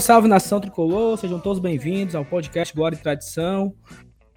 [0.00, 3.74] Salve nação tricolor, sejam todos bem-vindos ao podcast Glória e Tradição.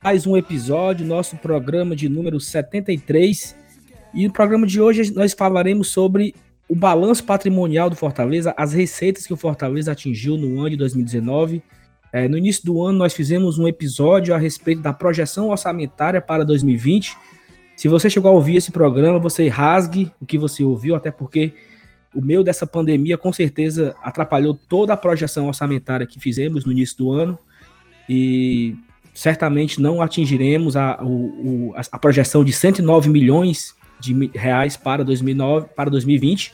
[0.02, 3.56] Mais um episódio, nosso programa de número 73.
[4.14, 6.34] E no programa de hoje nós falaremos sobre
[6.68, 11.62] o balanço patrimonial do Fortaleza, as receitas que o Fortaleza atingiu no ano de 2019.
[12.14, 16.46] É, no início do ano nós fizemos um episódio a respeito da projeção orçamentária para
[16.46, 17.18] 2020.
[17.76, 21.54] Se você chegou a ouvir esse programa, você rasgue o que você ouviu, até porque
[22.14, 26.98] o meio dessa pandemia com certeza atrapalhou toda a projeção orçamentária que fizemos no início
[26.98, 27.38] do ano
[28.08, 28.76] e
[29.14, 35.90] certamente não atingiremos a, o, a projeção de 109 milhões de reais para, 2009, para
[35.90, 36.54] 2020.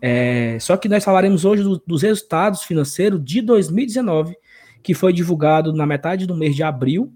[0.00, 4.36] É, só que nós falaremos hoje do, dos resultados financeiros de 2019,
[4.82, 7.12] que foi divulgado na metade do mês de abril.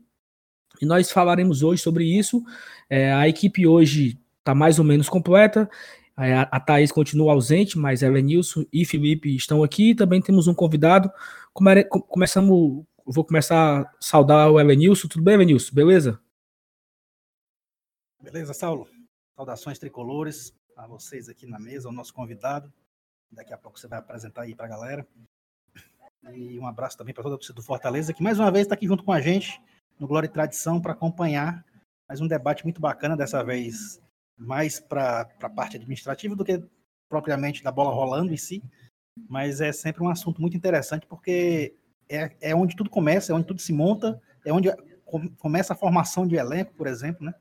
[0.83, 2.43] E nós falaremos hoje sobre isso.
[2.89, 5.71] É, a equipe hoje está mais ou menos completa.
[6.21, 9.95] A, a Thaís continua ausente, mas Elenilson e Felipe estão aqui.
[9.95, 11.11] Também temos um convidado.
[11.55, 15.09] Come, começamos, vou começar a saudar o Elenilson.
[15.09, 15.75] Tudo bem, Elenilson?
[15.75, 16.21] Beleza?
[18.23, 18.87] Beleza, Saulo.
[19.35, 22.71] Saudações tricolores a vocês aqui na mesa, o nosso convidado.
[23.33, 25.09] Daqui a pouco você vai apresentar aí para a galera.
[26.35, 28.75] E um abraço também para toda a torcida do Fortaleza, que mais uma vez está
[28.75, 29.59] aqui junto com a gente
[29.99, 31.65] no Glória e Tradição para acompanhar
[32.07, 34.03] mais um debate muito bacana, dessa vez
[34.41, 36.63] mais para a parte administrativa do que
[37.09, 38.63] propriamente da bola rolando em si,
[39.29, 41.75] mas é sempre um assunto muito interessante porque
[42.09, 44.69] é, é onde tudo começa, é onde tudo se monta, é onde
[45.39, 47.35] começa a formação de elenco, por exemplo, né?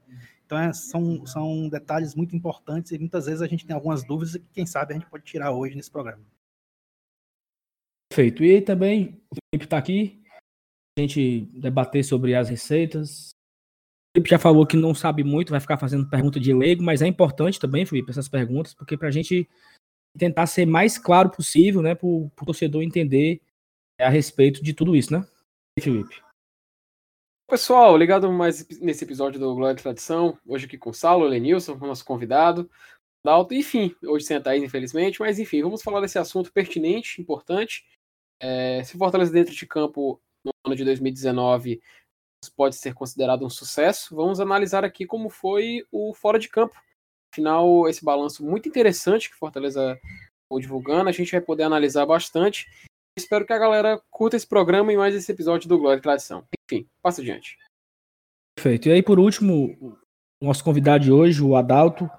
[0.46, 4.34] Então é, são, são detalhes muito importantes e muitas vezes a gente tem algumas dúvidas
[4.34, 6.24] que quem sabe a gente pode tirar hoje nesse programa.
[8.10, 8.44] Perfeito.
[8.44, 10.24] E também o Felipe está aqui,
[10.98, 13.30] a gente debater sobre as receitas,
[14.14, 17.08] Felipe já falou que não sabe muito, vai ficar fazendo pergunta de leigo, mas é
[17.08, 19.48] importante também, Felipe, essas perguntas, porque para a gente
[20.18, 23.42] tentar ser mais claro possível, né, para o torcedor entender
[24.00, 25.26] a respeito de tudo isso, né?
[25.80, 26.22] Felipe.
[27.50, 31.76] Pessoal, ligado mais nesse episódio do Glória e Tradição, hoje aqui com o Saulo, Lenilson,
[31.78, 32.70] nosso convidado,
[33.24, 37.86] Dalton, enfim, hoje sem a Thaís, infelizmente, mas enfim, vamos falar desse assunto pertinente, importante.
[38.40, 41.82] É, se Fortaleza dentro de campo no ano de 2019
[42.56, 46.76] pode ser considerado um sucesso, vamos analisar aqui como foi o fora de campo.
[47.34, 50.00] Afinal, esse balanço muito interessante que Fortaleza
[50.52, 52.68] foi divulgando, a gente vai poder analisar bastante.
[53.18, 56.46] Espero que a galera curta esse programa e mais esse episódio do Glória e Tradição.
[56.64, 57.58] Enfim, passa adiante.
[58.56, 58.88] Perfeito.
[58.88, 59.98] E aí, por último,
[60.42, 62.10] nosso convidado de hoje, o Adalto,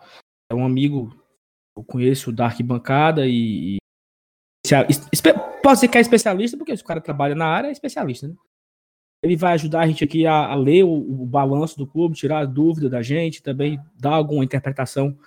[0.50, 1.10] é um amigo,
[1.76, 3.78] eu conheço da arquibancada e.
[5.62, 8.34] Pode ser que é especialista, porque se o cara trabalha na área, é especialista, né?
[9.22, 12.40] Ele vai ajudar a gente aqui a, a ler o, o, balanço do clube, tirar
[12.40, 15.18] a dúvida da gente, também dar alguma interpretação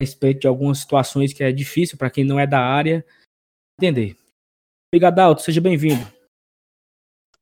[0.00, 3.04] a respeito de algumas situações que é difícil para quem não é da área
[3.78, 4.16] entender.
[4.90, 6.02] Obrigado, Alto, seja bem-vindo.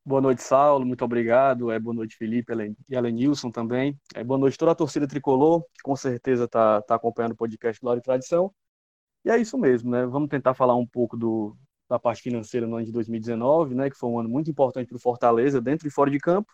[0.05, 1.71] Boa noite, Saulo, muito obrigado.
[1.71, 2.53] É, boa noite, Felipe
[2.89, 3.99] e Alenilson também.
[4.15, 7.81] É, boa noite toda a torcida tricolor, que com certeza está tá acompanhando o podcast
[7.81, 8.53] Glória e Tradição.
[9.25, 10.07] E é isso mesmo, né?
[10.07, 11.57] Vamos tentar falar um pouco do,
[11.89, 14.97] da parte financeira no ano de 2019, né, que foi um ano muito importante para
[14.97, 16.53] o Fortaleza, dentro e fora de campo.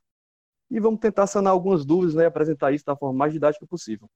[0.71, 4.09] E vamos tentar sanar algumas dúvidas né, e apresentar isso da forma mais didática possível.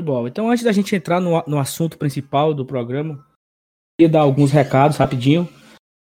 [0.00, 3.26] Bom, então antes da gente entrar no, no assunto principal do programa,
[3.98, 5.48] queria dar alguns recados rapidinho.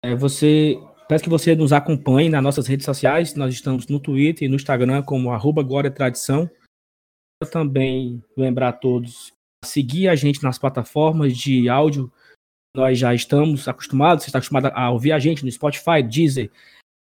[0.05, 0.79] É, você
[1.09, 3.35] Peço que você nos acompanhe nas nossas redes sociais.
[3.35, 6.51] Nós estamos no Twitter e no Instagram como arroba Tradição.
[7.43, 9.33] Eu também lembrar a todos
[9.65, 12.13] seguir a gente nas plataformas de áudio
[12.77, 16.51] nós já estamos acostumados, você está acostumado a ouvir a gente no Spotify, Deezer,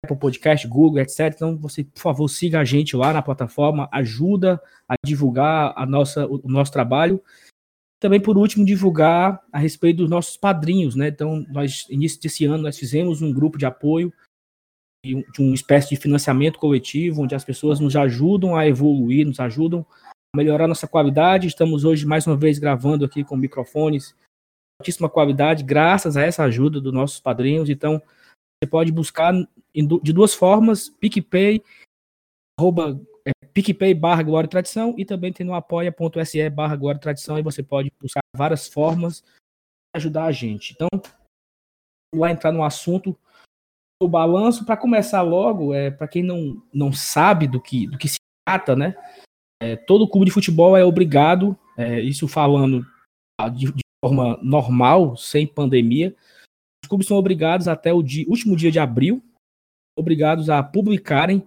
[0.03, 1.33] Apple Podcast, Google, etc.
[1.35, 6.25] Então, você, por favor, siga a gente lá na plataforma, ajuda a divulgar a nossa,
[6.25, 7.21] o nosso trabalho.
[7.99, 11.07] Também, por último, divulgar a respeito dos nossos padrinhos, né?
[11.07, 14.13] Então, nós, início desse ano, nós fizemos um grupo de apoio,
[15.03, 19.85] de uma espécie de financiamento coletivo, onde as pessoas nos ajudam a evoluir, nos ajudam
[20.33, 21.47] a melhorar nossa qualidade.
[21.47, 24.15] Estamos hoje, mais uma vez, gravando aqui com microfones
[24.79, 27.69] altíssima qualidade, graças a essa ajuda dos nossos padrinhos.
[27.69, 28.01] Então,
[28.57, 29.33] você pode buscar
[29.73, 31.63] de duas formas, PicPay,
[32.59, 37.01] arroba, é, PicPay barra Glória e Tradição, e também tem no apoia.se barra Glória e
[37.01, 40.73] Tradição, e você pode buscar várias formas de ajudar a gente.
[40.73, 43.17] Então, vamos lá entrar no assunto
[44.01, 44.65] o balanço.
[44.65, 48.75] Para começar logo, é, para quem não, não sabe do que, do que se trata,
[48.75, 48.95] né?
[49.61, 52.85] É, todo clube de futebol é obrigado, é, isso falando
[53.53, 56.15] de, de forma normal, sem pandemia,
[56.83, 59.23] os clubes são obrigados até o dia, último dia de abril,
[59.97, 61.45] obrigados a publicarem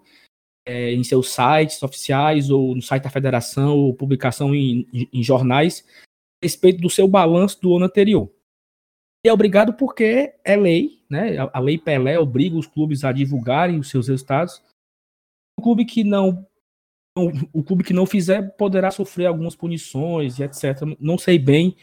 [0.66, 5.84] é, em seus sites oficiais ou no site da federação ou publicação em, em jornais
[6.42, 8.30] a respeito do seu balanço do ano anterior.
[9.24, 11.38] é obrigado porque é lei, né?
[11.38, 14.62] A, a lei Pelé obriga os clubes a divulgarem os seus resultados.
[15.58, 16.46] O clube que não
[17.52, 20.82] o clube que não fizer poderá sofrer algumas punições e etc.
[20.98, 21.76] Não sei bem.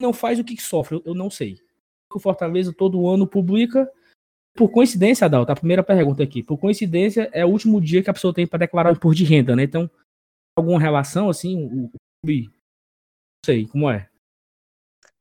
[0.00, 1.58] Não faz o que sofre, eu não sei.
[2.12, 3.90] O Fortaleza todo ano publica.
[4.54, 6.42] Por coincidência, Adalto, a primeira pergunta aqui.
[6.42, 9.24] Por coincidência, é o último dia que a pessoa tem para declarar o imposto de
[9.24, 9.62] renda, né?
[9.62, 9.88] Então,
[10.56, 11.90] alguma relação assim, o
[12.24, 12.48] clube.
[12.48, 14.10] Não sei, como é?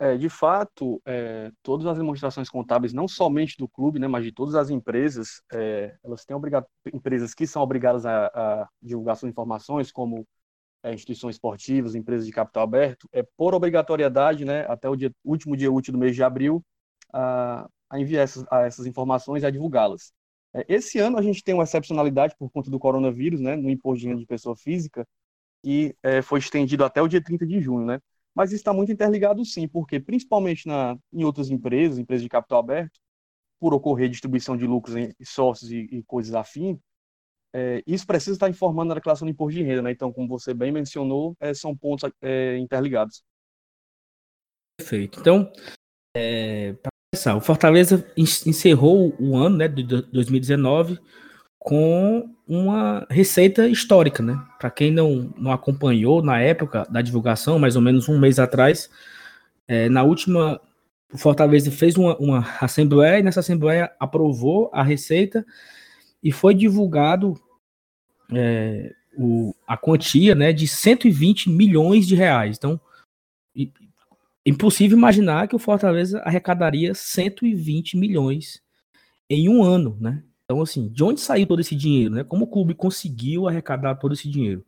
[0.02, 4.32] É, de fato, é, todas as demonstrações contábeis, não somente do clube, né, mas de
[4.32, 9.30] todas as empresas, é, elas têm obrigado, empresas que são obrigadas a, a divulgar suas
[9.30, 10.26] informações, como
[10.84, 15.56] é, instituições esportivas, empresas de capital aberto, é por obrigatoriedade, né, até o dia, último
[15.58, 16.64] dia útil do mês de abril,
[17.14, 20.14] a, a enviar essas, a essas informações e a divulgá-las.
[20.54, 24.02] É, esse ano a gente tem uma excepcionalidade por conta do coronavírus, né, no imposto
[24.02, 25.08] de renda de pessoa física,
[25.64, 28.00] que é, foi estendido até o dia 30 de junho, né?
[28.34, 33.00] mas está muito interligado sim, porque principalmente na, em outras empresas, empresas de capital aberto,
[33.60, 36.80] por ocorrer distribuição de lucros em sócios e, e coisas afim,
[37.54, 39.92] é, isso precisa estar informando na declaração de imposto de renda, né?
[39.92, 43.24] Então, como você bem mencionou, é, são pontos é, interligados.
[44.78, 45.20] Perfeito.
[45.20, 45.52] Então,
[46.16, 51.00] é, para começar, o Fortaleza encerrou o ano né, de 2019
[51.58, 54.42] com uma receita histórica, né?
[54.58, 58.90] Para quem não, não acompanhou na época da divulgação, mais ou menos um mês atrás,
[59.68, 60.60] é, na última,
[61.14, 65.46] o Fortaleza fez uma, uma assembleia e nessa assembleia aprovou a receita
[66.24, 67.40] e foi divulgado
[68.32, 72.58] é, o, a quantia né, de 120 milhões de reais.
[72.58, 72.80] Então,
[74.46, 78.62] impossível imaginar que o Fortaleza arrecadaria 120 milhões
[79.30, 80.24] em um ano, né?
[80.44, 82.24] Então, assim, de onde saiu todo esse dinheiro, né?
[82.24, 84.66] Como o clube conseguiu arrecadar todo esse dinheiro?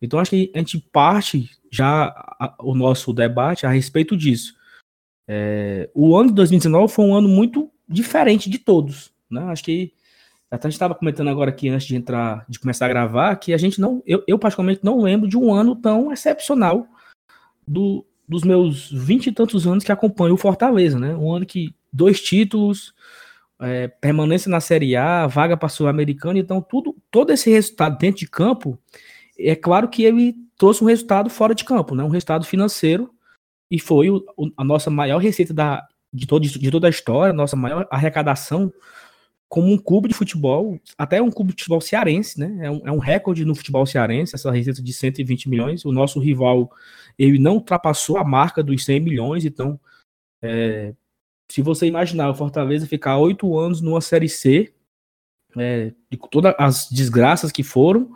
[0.00, 4.56] Então, acho que a gente parte já a, o nosso debate a respeito disso.
[5.28, 9.42] É, o ano de 2019 foi um ano muito diferente de todos, né?
[9.42, 9.92] Acho que
[10.50, 13.54] até a gente estava comentando agora aqui antes de entrar, de começar a gravar, que
[13.54, 16.88] a gente não, eu, eu particularmente não lembro de um ano tão excepcional
[17.66, 21.14] do, dos meus vinte e tantos anos que acompanho o Fortaleza, né?
[21.14, 22.92] Um ano que dois títulos,
[23.60, 28.28] é, permanência na Série A, vaga para Sul-Americana, então tudo, todo esse resultado dentro de
[28.28, 28.76] campo,
[29.38, 32.02] é claro que ele trouxe um resultado fora de campo, né?
[32.02, 33.14] um resultado financeiro,
[33.70, 34.24] e foi o,
[34.56, 38.72] a nossa maior receita da, de, todo, de toda a história, nossa maior arrecadação
[39.50, 42.66] como um clube de futebol, até um clube de futebol cearense, né?
[42.66, 45.84] É um, é um recorde no futebol cearense, essa receita de 120 milhões.
[45.84, 46.70] O nosso rival,
[47.18, 49.78] ele não ultrapassou a marca dos 100 milhões, então
[50.40, 50.94] é,
[51.50, 54.72] se você imaginar o Fortaleza ficar oito anos numa Série C,
[55.56, 58.14] é, de todas as desgraças que foram,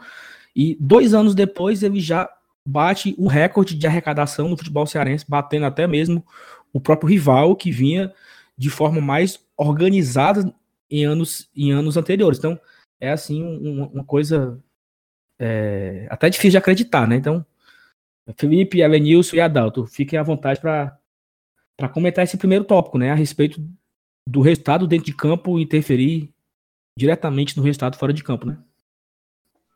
[0.55, 2.31] e dois anos depois ele já
[2.65, 6.25] bate o recorde de arrecadação no futebol cearense, batendo até mesmo
[6.73, 8.15] o próprio rival que vinha
[8.57, 10.55] de forma mais organizada
[10.95, 12.39] em anos, em anos anteriores.
[12.39, 12.59] Então,
[13.01, 14.63] é assim uma, uma coisa
[15.39, 17.17] é, até difícil de acreditar, né?
[17.17, 17.45] Então,
[18.37, 20.99] Felipe, Elenilson e Adalto, fiquem à vontade para
[21.77, 23.61] para comentar esse primeiro tópico, né, a respeito
[24.29, 26.33] do resultado dentro de campo interferir
[26.97, 28.63] diretamente no resultado fora de campo, né?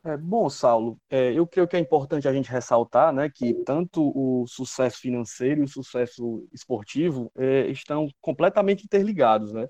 [0.04, 4.12] É, bom, Saulo, é, eu creio que é importante a gente ressaltar né, que tanto
[4.14, 9.52] o sucesso financeiro e o sucesso esportivo é, estão completamente interligados.
[9.52, 9.68] Né?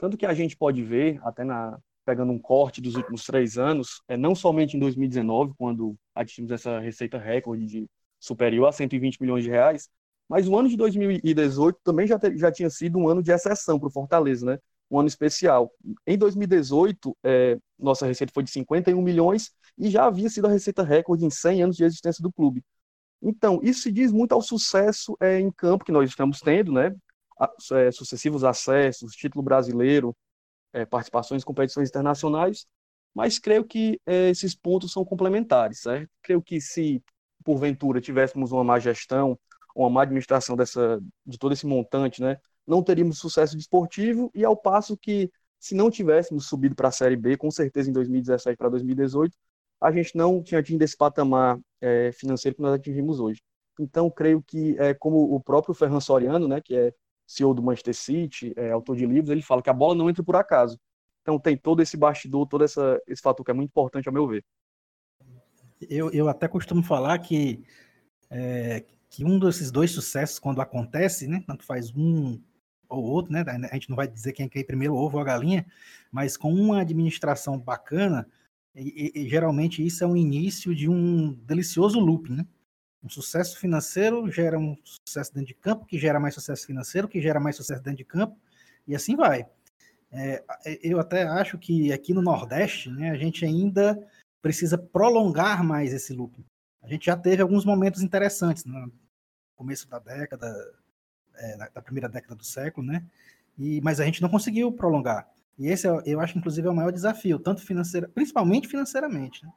[0.00, 4.02] Tanto que a gente pode ver, até na, pegando um corte dos últimos três anos,
[4.08, 7.86] é, não somente em 2019, quando atingimos essa receita recorde de
[8.18, 9.90] superior a 120 milhões de reais,
[10.26, 13.78] mas o ano de 2018 também já, te, já tinha sido um ano de exceção
[13.78, 14.58] para o Fortaleza, né?
[14.90, 15.70] Um ano especial.
[16.06, 20.82] Em 2018, é, nossa receita foi de 51 milhões e já havia sido a receita
[20.82, 22.62] recorde em 100 anos de existência do clube.
[23.22, 26.94] Então, isso se diz muito ao sucesso é, em campo que nós estamos tendo, né?
[27.72, 30.14] É, sucessivos acessos, título brasileiro,
[30.72, 32.66] é, participações em competições internacionais,
[33.14, 36.10] mas creio que é, esses pontos são complementares, certo?
[36.22, 37.02] Creio que se
[37.44, 39.38] porventura tivéssemos uma má gestão,
[39.74, 44.56] uma má administração dessa, de todo esse montante, né, não teríamos sucesso desportivo, e ao
[44.56, 48.68] passo que, se não tivéssemos subido para a Série B, com certeza em 2017 para
[48.68, 49.34] 2018,
[49.80, 53.42] a gente não tinha atingido esse patamar é, financeiro que nós atingimos hoje.
[53.78, 56.92] Então, creio que, é, como o próprio Ferran Soriano, né, que é
[57.30, 60.22] CEO do Manchester City, é, autor de livros, ele fala que a bola não entra
[60.22, 60.78] por acaso.
[61.22, 64.26] Então, tem todo esse bastidor, todo essa, esse fator que é muito importante, ao meu
[64.26, 64.44] ver.
[65.88, 67.62] Eu, eu até costumo falar que
[68.30, 72.40] é, que um desses dois sucessos, quando acontece, né, tanto faz um
[72.88, 75.24] ou outro, né, a gente não vai dizer quem quer primeiro o ovo ou a
[75.24, 75.64] galinha,
[76.10, 78.28] mas com uma administração bacana,
[78.74, 82.46] e, e, geralmente isso é um início de um delicioso loop, né?
[83.02, 87.20] Um sucesso financeiro gera um sucesso dentro de campo, que gera mais sucesso financeiro, que
[87.20, 88.38] gera mais sucesso dentro de campo,
[88.86, 89.46] e assim vai.
[90.12, 90.42] É,
[90.82, 93.98] eu até acho que aqui no Nordeste, né, a gente ainda
[94.42, 96.44] precisa prolongar mais esse loop.
[96.82, 98.90] A gente já teve alguns momentos interessantes no né,
[99.54, 100.46] começo da década,
[101.36, 103.04] é, da primeira década do século, né?
[103.58, 105.28] E, mas a gente não conseguiu prolongar.
[105.58, 109.44] E esse é, eu acho, inclusive, é o maior desafio, tanto financeiro, principalmente financeiramente.
[109.44, 109.52] Né?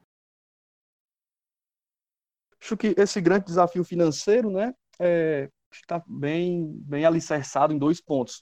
[2.63, 8.41] Acho que esse grande desafio financeiro, né, é, está bem, bem alicerçado em dois pontos.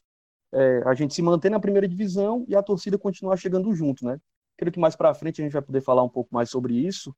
[0.53, 4.19] É, a gente se manter na primeira divisão e a torcida continuar chegando junto, né?
[4.57, 7.15] Creio que mais para frente a gente vai poder falar um pouco mais sobre isso,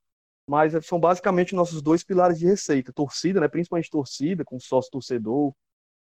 [0.47, 2.93] mas são basicamente nossos dois pilares de receita.
[2.93, 5.53] Torcida, né, principalmente torcida, com sócio torcedor,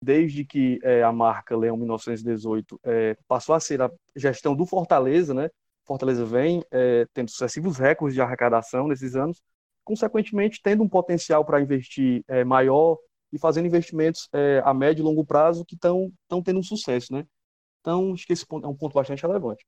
[0.03, 5.33] desde que é, a marca Leão 1918 é, passou a ser a gestão do Fortaleza,
[5.33, 5.49] né?
[5.85, 9.41] Fortaleza vem é, tendo sucessivos recordes de arrecadação nesses anos,
[9.83, 12.97] consequentemente tendo um potencial para investir é, maior
[13.31, 16.11] e fazendo investimentos é, a médio e longo prazo que estão
[16.43, 17.25] tendo um sucesso, né?
[17.81, 19.65] Então, acho que esse ponto é um ponto bastante relevante.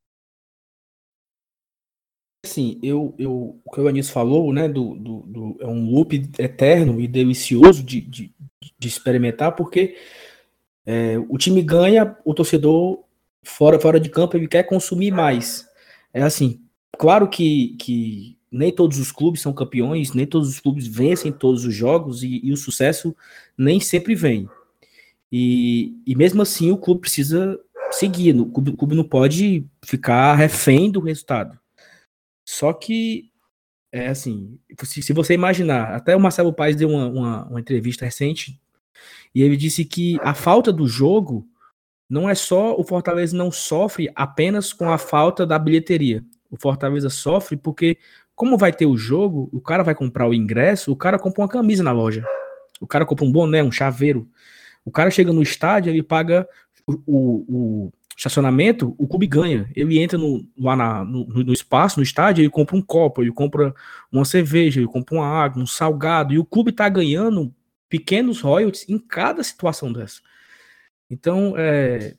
[2.46, 6.16] Assim, eu, eu, o que o Anísio falou, né, do, do, do, é um loop
[6.38, 8.36] eterno e delicioso de, de,
[8.78, 9.98] de experimentar, porque
[10.86, 13.04] é, o time ganha, o torcedor
[13.44, 15.68] fora, fora de campo ele quer consumir mais.
[16.14, 16.64] É assim,
[16.98, 21.66] claro que, que nem todos os clubes são campeões, nem todos os clubes vencem todos
[21.66, 23.16] os jogos e, e o sucesso
[23.58, 24.50] nem sempre vem.
[25.32, 27.60] E, e, mesmo assim o clube precisa
[27.92, 31.60] seguir, o clube, o clube não pode ficar refém do resultado.
[32.48, 33.32] Só que
[33.92, 38.06] é assim, se, se você imaginar, até o Marcelo Paes deu uma, uma, uma entrevista
[38.06, 38.60] recente
[39.34, 41.48] e ele disse que a falta do jogo
[42.10, 46.24] não é só o Fortaleza não sofre apenas com a falta da bilheteria.
[46.50, 47.98] O Fortaleza sofre porque,
[48.36, 51.48] como vai ter o jogo, o cara vai comprar o ingresso, o cara compra uma
[51.48, 52.24] camisa na loja.
[52.82, 54.30] O cara compra um boné, um chaveiro.
[54.84, 56.48] O cara chega no estádio, ele paga
[56.86, 59.70] o, o, o estacionamento, o clube ganha.
[59.74, 63.32] Ele entra no, lá na, no, no, espaço, no estádio, ele compra um copo, ele
[63.32, 63.74] compra
[64.12, 67.54] uma cerveja, ele compra uma água, um salgado, e o clube tá ganhando
[67.88, 70.20] pequenos royalties em cada situação dessa.
[71.10, 72.16] Então, é,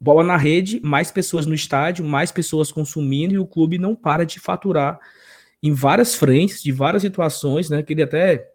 [0.00, 4.24] bola na rede, mais pessoas no estádio, mais pessoas consumindo, e o clube não para
[4.24, 4.98] de faturar
[5.64, 7.82] em várias frentes, de várias situações, né?
[7.82, 8.50] Queria até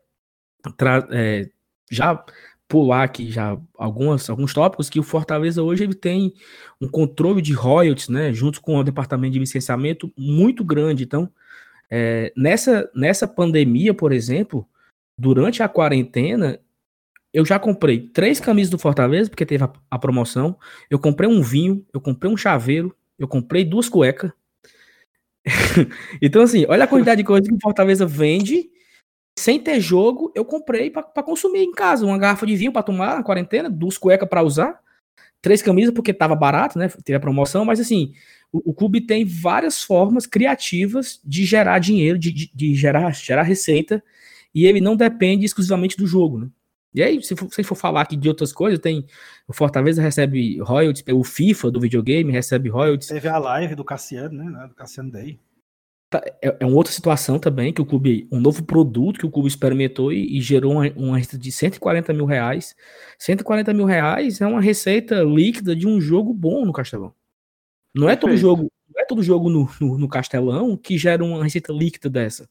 [1.12, 1.50] é,
[1.90, 2.24] já
[2.68, 6.32] pular aqui já algumas, alguns tópicos que o Fortaleza hoje ele tem
[6.80, 11.04] um controle de royalties, né, junto com o departamento de licenciamento muito grande.
[11.04, 11.28] Então,
[11.90, 14.68] é, nessa, nessa pandemia, por exemplo,
[15.18, 16.60] durante a quarentena,
[17.34, 20.56] eu já comprei três camisas do Fortaleza, porque teve a, a, promoção.
[20.92, 24.32] Eu comprei um vinho, eu comprei um chaveiro, eu comprei duas cuecas.
[26.22, 28.70] então, assim, olha a quantidade de coisas que Fortaleza vende.
[29.38, 32.06] Sem ter jogo, eu comprei para consumir em casa.
[32.06, 34.80] Uma garrafa de vinho para tomar na quarentena, duas cuecas para usar,
[35.42, 36.90] três camisas porque tava barato, né?
[37.06, 38.14] Teve a promoção, mas assim,
[38.52, 43.44] o, o clube tem várias formas criativas de gerar dinheiro, de, de, de gerar, gerar
[43.44, 44.04] receita
[44.54, 46.50] e ele não depende exclusivamente do jogo, né?
[46.94, 49.06] E aí, se você for falar aqui de outras coisas, tem
[49.48, 53.10] o Fortaleza recebe royalties, o FIFA do videogame recebe royalties.
[53.10, 54.68] Teve a live do Cassiano, né?
[54.68, 55.40] Do Cassiano Day.
[56.10, 59.30] Tá, é, é uma outra situação também que o clube, um novo produto que o
[59.30, 62.76] clube experimentou e, e gerou uma, uma receita de 140 mil reais.
[63.20, 67.14] 140 mil reais é uma receita líquida de um jogo bom no Castelão.
[67.94, 71.44] Não é todo jogo, não é todo jogo no, no, no Castelão que gera uma
[71.44, 72.50] receita líquida dessa.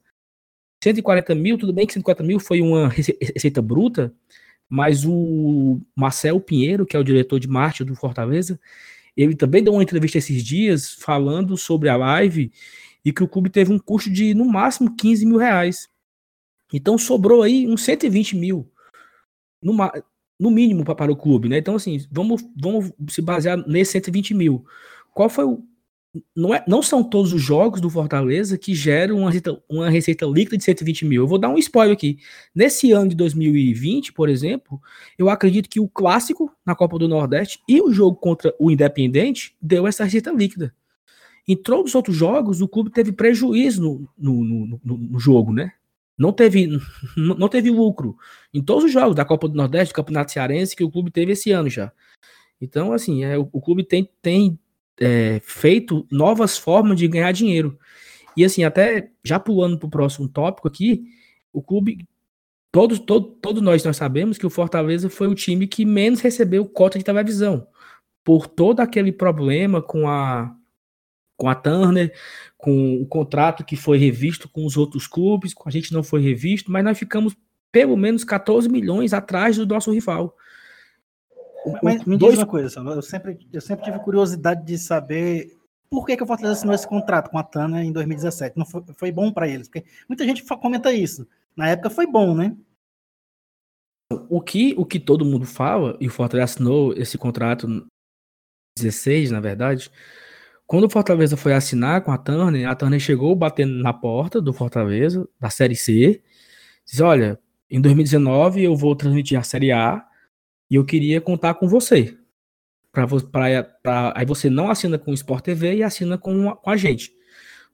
[0.82, 4.12] 140 mil, tudo bem que 140 mil foi uma receita bruta,
[4.68, 8.60] mas o Marcel Pinheiro, que é o diretor de marketing do Fortaleza,
[9.16, 12.52] ele também deu uma entrevista esses dias falando sobre a live
[13.04, 15.88] e que o clube teve um custo de no máximo 15 mil reais.
[16.72, 18.70] Então sobrou aí uns 120 mil,
[19.62, 19.74] no,
[20.38, 21.58] no mínimo para o clube, né?
[21.58, 24.64] Então, assim, vamos, vamos se basear nesse 120 mil.
[25.12, 25.64] Qual foi o,
[26.34, 30.26] não, é, não são todos os jogos do Fortaleza que geram uma receita, uma receita
[30.26, 31.22] líquida de 120 mil.
[31.22, 32.18] Eu vou dar um spoiler aqui.
[32.54, 34.80] Nesse ano de 2020, por exemplo,
[35.18, 39.54] eu acredito que o clássico na Copa do Nordeste e o jogo contra o Independente
[39.60, 40.74] deu essa receita líquida.
[41.46, 45.72] Em todos os outros jogos, o clube teve prejuízo no, no, no, no, jogo, né?
[46.16, 46.68] Não teve,
[47.16, 48.16] não teve lucro.
[48.52, 51.32] Em todos os jogos da Copa do Nordeste, do Campeonato Cearense, que o clube teve
[51.32, 51.92] esse ano já.
[52.60, 54.58] Então, assim, é, o, o clube tem, tem
[55.00, 57.78] é, feito novas formas de ganhar dinheiro.
[58.36, 61.06] E assim, até já pulando para o próximo tópico aqui,
[61.52, 62.06] o clube,
[62.70, 66.64] todos, todo, todos nós nós sabemos que o Fortaleza foi o time que menos recebeu
[66.66, 67.66] cota de televisão,
[68.22, 70.54] por todo aquele problema com a
[71.36, 72.12] com a Turner,
[72.56, 76.20] com o contrato que foi revisto com os outros clubes, com a gente não foi
[76.20, 77.36] revisto, mas nós ficamos
[77.70, 80.36] pelo menos 14 milhões atrás do nosso rival.
[81.82, 82.34] Mas me dois...
[82.34, 85.56] diz uma coisa, eu sempre, eu sempre tive curiosidade de saber
[85.90, 88.56] por que, que o Fortaleza assinou esse contrato com a Tana em 2017.
[88.56, 89.68] Não foi, foi bom para eles?
[89.68, 91.26] Porque muita gente comenta isso.
[91.56, 92.56] Na época foi bom, né?
[94.28, 97.86] O que, o que todo mundo fala, e o Fortaleza assinou esse contrato
[98.78, 99.90] 16, na verdade,
[100.66, 104.52] quando o Fortaleza foi assinar com a Turner, a Turner chegou batendo na porta do
[104.52, 106.22] Fortaleza, da Série C,
[106.86, 107.38] disse, olha,
[107.70, 110.07] em 2019 eu vou transmitir a Série A
[110.70, 112.16] e eu queria contar com você.
[112.92, 116.56] Pra, pra, pra, aí você não assina com o Sport TV e assina com a,
[116.56, 117.12] com a gente.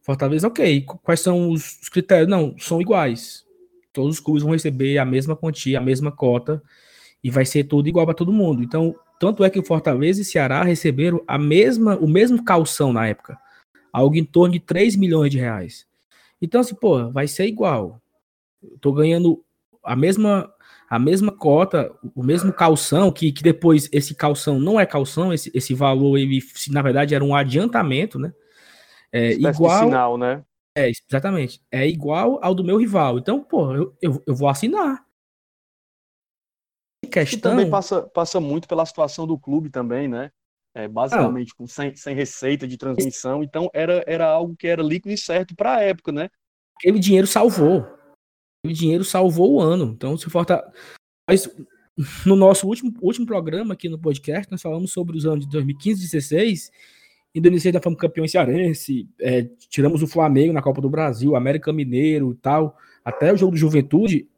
[0.03, 0.85] Fortaleza, ok.
[1.03, 2.29] Quais são os, os critérios?
[2.29, 3.45] Não, são iguais.
[3.93, 6.63] Todos os clubes vão receber a mesma quantia, a mesma cota,
[7.23, 8.63] e vai ser tudo igual para todo mundo.
[8.63, 13.07] Então, tanto é que o Fortaleza e Ceará receberam a mesma, o mesmo calção na
[13.07, 13.39] época,
[13.93, 15.87] algo em torno de 3 milhões de reais.
[16.43, 17.99] Então, assim, pô, vai ser igual.
[18.63, 19.43] Eu tô ganhando
[19.83, 20.53] a mesma
[20.95, 25.51] a mesma cota, o mesmo calção, que, que depois esse calção não é calção, esse,
[25.53, 26.39] esse valor, ele,
[26.71, 28.33] na verdade, era um adiantamento, né?
[29.11, 29.87] É igual.
[29.87, 30.45] Sinal, né?
[30.79, 31.61] É, exatamente.
[31.69, 33.19] É igual ao do meu rival.
[33.19, 35.05] Então, pô, eu, eu, eu vou assinar.
[37.11, 37.39] Questão...
[37.39, 40.31] E também passa, passa muito pela situação do clube também, né?
[40.77, 43.43] É, basicamente com, sem, sem receita de transmissão.
[43.43, 46.31] Então, era, era algo que era líquido e certo para a época, né?
[46.77, 47.85] Aquele dinheiro salvou
[48.65, 49.93] o dinheiro salvou o ano.
[49.97, 50.65] Então, se falta.
[51.29, 51.49] Mas
[52.27, 55.99] no nosso último, último programa aqui no podcast, nós falamos sobre os anos de 2015
[55.99, 56.73] e 2016.
[57.35, 61.73] Em 2016 nós fomos campeões cearense, é, tiramos o Flamengo na Copa do Brasil, América
[61.73, 64.29] Mineiro e tal, até o jogo do Juventude.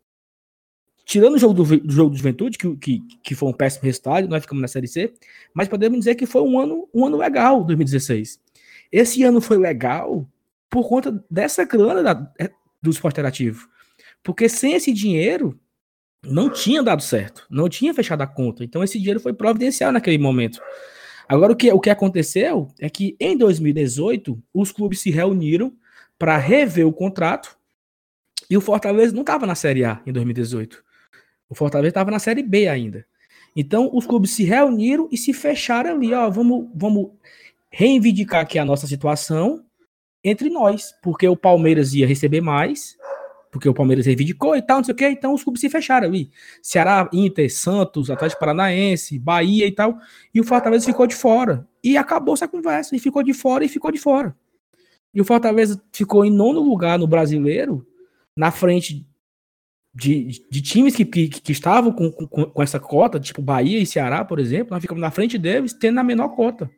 [1.04, 4.28] Tirando o jogo do, do jogo do Juventude, que, que, que foi um péssimo resultado,
[4.28, 5.14] nós ficamos na Série C,
[5.54, 8.40] mas podemos dizer que foi um ano, um ano legal, 2016.
[8.90, 10.28] Esse ano foi legal
[10.68, 12.50] por conta dessa grana da, é,
[12.82, 13.68] do esporte interativo.
[14.26, 15.56] Porque sem esse dinheiro,
[16.20, 18.64] não tinha dado certo, não tinha fechado a conta.
[18.64, 20.60] Então esse dinheiro foi providencial naquele momento.
[21.28, 25.72] Agora o que, o que aconteceu é que em 2018 os clubes se reuniram
[26.18, 27.56] para rever o contrato
[28.50, 30.82] e o Fortaleza não estava na Série A em 2018.
[31.48, 33.06] O Fortaleza estava na Série B ainda.
[33.54, 37.12] Então os clubes se reuniram e se fecharam ali, ó, vamos, vamos
[37.70, 39.64] reivindicar aqui a nossa situação
[40.24, 42.95] entre nós, porque o Palmeiras ia receber mais
[43.57, 46.07] porque o Palmeiras reivindicou e tal, não sei o que, então os clubes se fecharam
[46.07, 46.31] ali.
[46.62, 49.99] Ceará, Inter, Santos, Atlético Paranaense, Bahia e tal,
[50.35, 51.66] e o Fortaleza ficou de fora.
[51.83, 54.37] E acabou essa conversa, e ficou de fora e ficou de fora.
[55.14, 57.87] E o Fortaleza ficou em nono lugar no brasileiro,
[58.37, 59.07] na frente
[59.95, 63.87] de, de times que, que, que estavam com, com, com, essa cota, tipo Bahia e
[63.87, 66.71] Ceará, por exemplo, nós ficamos na frente deles, tendo a menor cota.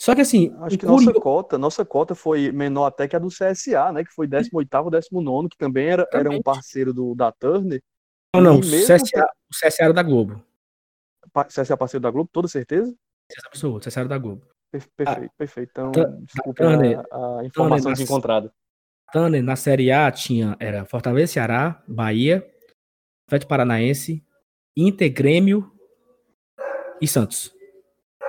[0.00, 0.50] Só que assim.
[0.62, 4.02] Acho que nossa cota, nossa cota foi menor até que a do CSA, né?
[4.02, 7.82] Que foi 18 19 que também era, era um parceiro do, da Turner.
[8.34, 8.86] Não, não, mesmo...
[8.86, 10.42] CSA, o CSA era da Globo.
[11.48, 12.90] CSA parceiro da Globo, toda certeza?
[13.30, 14.46] CSA absoluto, CSA era da Globo.
[14.70, 15.70] Perfeito, perfeito.
[15.70, 18.52] Então, desculpa a, a, informação Turner, encontrada.
[19.12, 22.48] Turner, na Série A tinha, era Fortaleza, Ceará, Bahia,
[23.26, 24.24] Atlético Paranaense,
[24.74, 25.70] Inter, Grêmio
[27.02, 27.52] e Santos.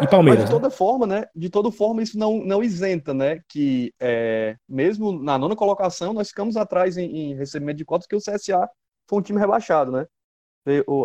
[0.01, 0.41] E Palmeiras.
[0.41, 0.75] Mas de toda né?
[0.75, 1.25] forma, né?
[1.35, 3.39] De toda forma, isso não, não isenta, né?
[3.47, 8.15] Que é, mesmo na nona colocação, nós ficamos atrás em, em, recebimento de cotas, que
[8.15, 8.67] o CSA
[9.07, 10.05] foi um time rebaixado, né?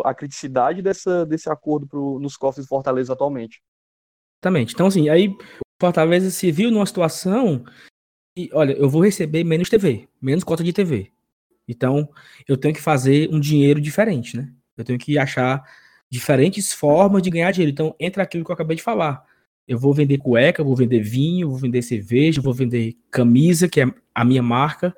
[0.05, 3.61] A criticidade dessa, desse acordo pro, nos cofres do Fortaleza atualmente.
[4.43, 4.73] Exatamente.
[4.73, 5.37] Então, assim, aí o
[5.79, 7.63] Fortaleza se viu numa situação
[8.37, 11.11] e, olha, eu vou receber menos TV, menos cota de TV.
[11.67, 12.07] Então,
[12.47, 14.51] eu tenho que fazer um dinheiro diferente, né?
[14.77, 15.63] Eu tenho que achar
[16.09, 17.71] diferentes formas de ganhar dinheiro.
[17.71, 19.23] Então, entra aquilo que eu acabei de falar.
[19.67, 23.85] Eu vou vender cueca, vou vender vinho, vou vender cerveja, vou vender camisa, que é
[24.15, 24.95] a minha marca,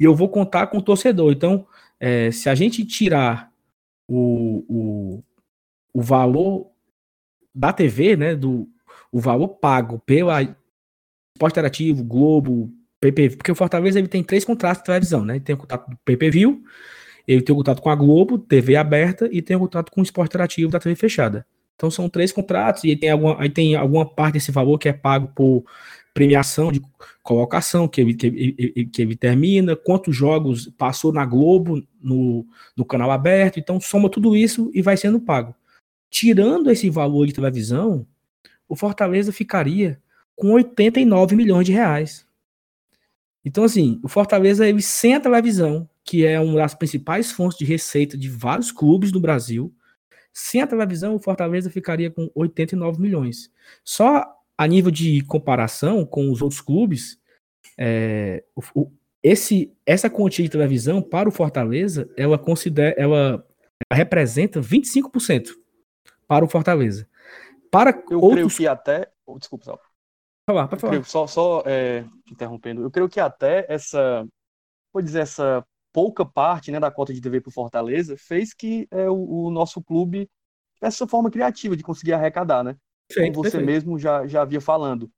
[0.00, 1.32] e eu vou contar com o torcedor.
[1.32, 1.66] Então,
[2.00, 3.52] é, se a gente tirar
[4.08, 5.24] o, o,
[5.92, 6.70] o valor
[7.54, 8.68] da TV, né, do,
[9.12, 14.80] o valor pago pela Esporte Interativo, Globo, PPV, porque o Fortaleza ele tem três contratos
[14.80, 15.34] de televisão, né?
[15.36, 16.58] Ele tem o contrato do PPV,
[17.28, 20.72] ele tem contato com a Globo, TV aberta, e tem contato com o esporte interativo
[20.72, 21.46] da TV fechada.
[21.76, 24.88] Então são três contratos, e aí tem alguma, aí tem alguma parte desse valor que
[24.88, 25.62] é pago por
[26.14, 26.82] premiação de
[27.22, 32.84] colocação, que ele, que, ele, que ele termina, quantos jogos passou na Globo, no, no
[32.84, 35.54] canal aberto, então soma tudo isso e vai sendo pago.
[36.10, 38.06] Tirando esse valor de televisão,
[38.66, 40.00] o Fortaleza ficaria
[40.34, 42.26] com 89 milhões de reais.
[43.44, 47.66] Então, assim, o Fortaleza, ele sem a televisão, que é uma das principais fontes de
[47.66, 49.70] receita de vários clubes do Brasil.
[50.32, 53.52] Sem a televisão, o Fortaleza ficaria com 89 milhões.
[53.84, 54.24] Só
[54.56, 57.20] a nível de comparação com os outros clubes,
[57.76, 58.42] é,
[58.74, 58.90] o,
[59.22, 63.46] esse, essa quantia de televisão para o Fortaleza, ela considera, ela,
[63.92, 65.50] representa 25%
[66.26, 67.06] para o Fortaleza.
[67.70, 68.32] Para eu outros...
[68.32, 69.78] creio que até, oh, desculpa, só.
[70.48, 71.04] Falar, pode falar.
[71.04, 74.26] só, só é, interrompendo, eu creio que até essa,
[74.90, 75.62] vou dizer essa
[75.98, 79.50] pouca parte, né, da cota de TV para o Fortaleza fez que é, o, o,
[79.50, 80.30] nosso clube
[80.80, 82.76] essa forma criativa de conseguir arrecadar, né?
[83.08, 83.66] Perfeito, Como você perfeito.
[83.66, 85.10] mesmo já, já havia falando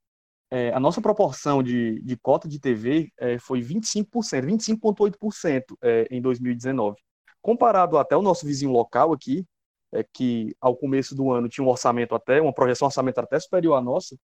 [0.51, 4.07] é, a nossa proporção de, de cota de TV é, foi 25%,
[4.47, 6.97] 25,8% é, em 2019.
[7.43, 9.45] Comparado até o nosso vizinho local aqui,
[9.93, 13.75] é, que ao começo do ano tinha um orçamento até, uma projeção orçamentária até superior
[13.75, 14.17] à nossa,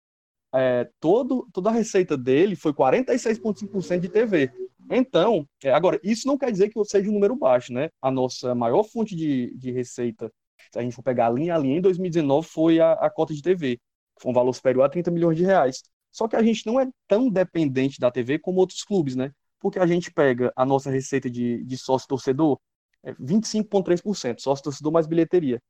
[0.54, 4.52] é, todo, toda a receita dele foi 46,5% de TV.
[4.90, 7.90] Então, é, agora, isso não quer dizer que seja um número baixo, né?
[8.00, 10.30] A nossa maior fonte de, de receita,
[10.72, 13.34] se a gente for pegar a linha a linha, em 2019 foi a, a cota
[13.34, 13.80] de TV.
[14.20, 15.82] Foi um valor superior a 30 milhões de reais.
[16.12, 19.32] Só que a gente não é tão dependente da TV como outros clubes, né?
[19.58, 22.60] Porque a gente pega a nossa receita de, de sócio torcedor,
[23.02, 25.60] é 25,3%, sócio torcedor mais bilheteria.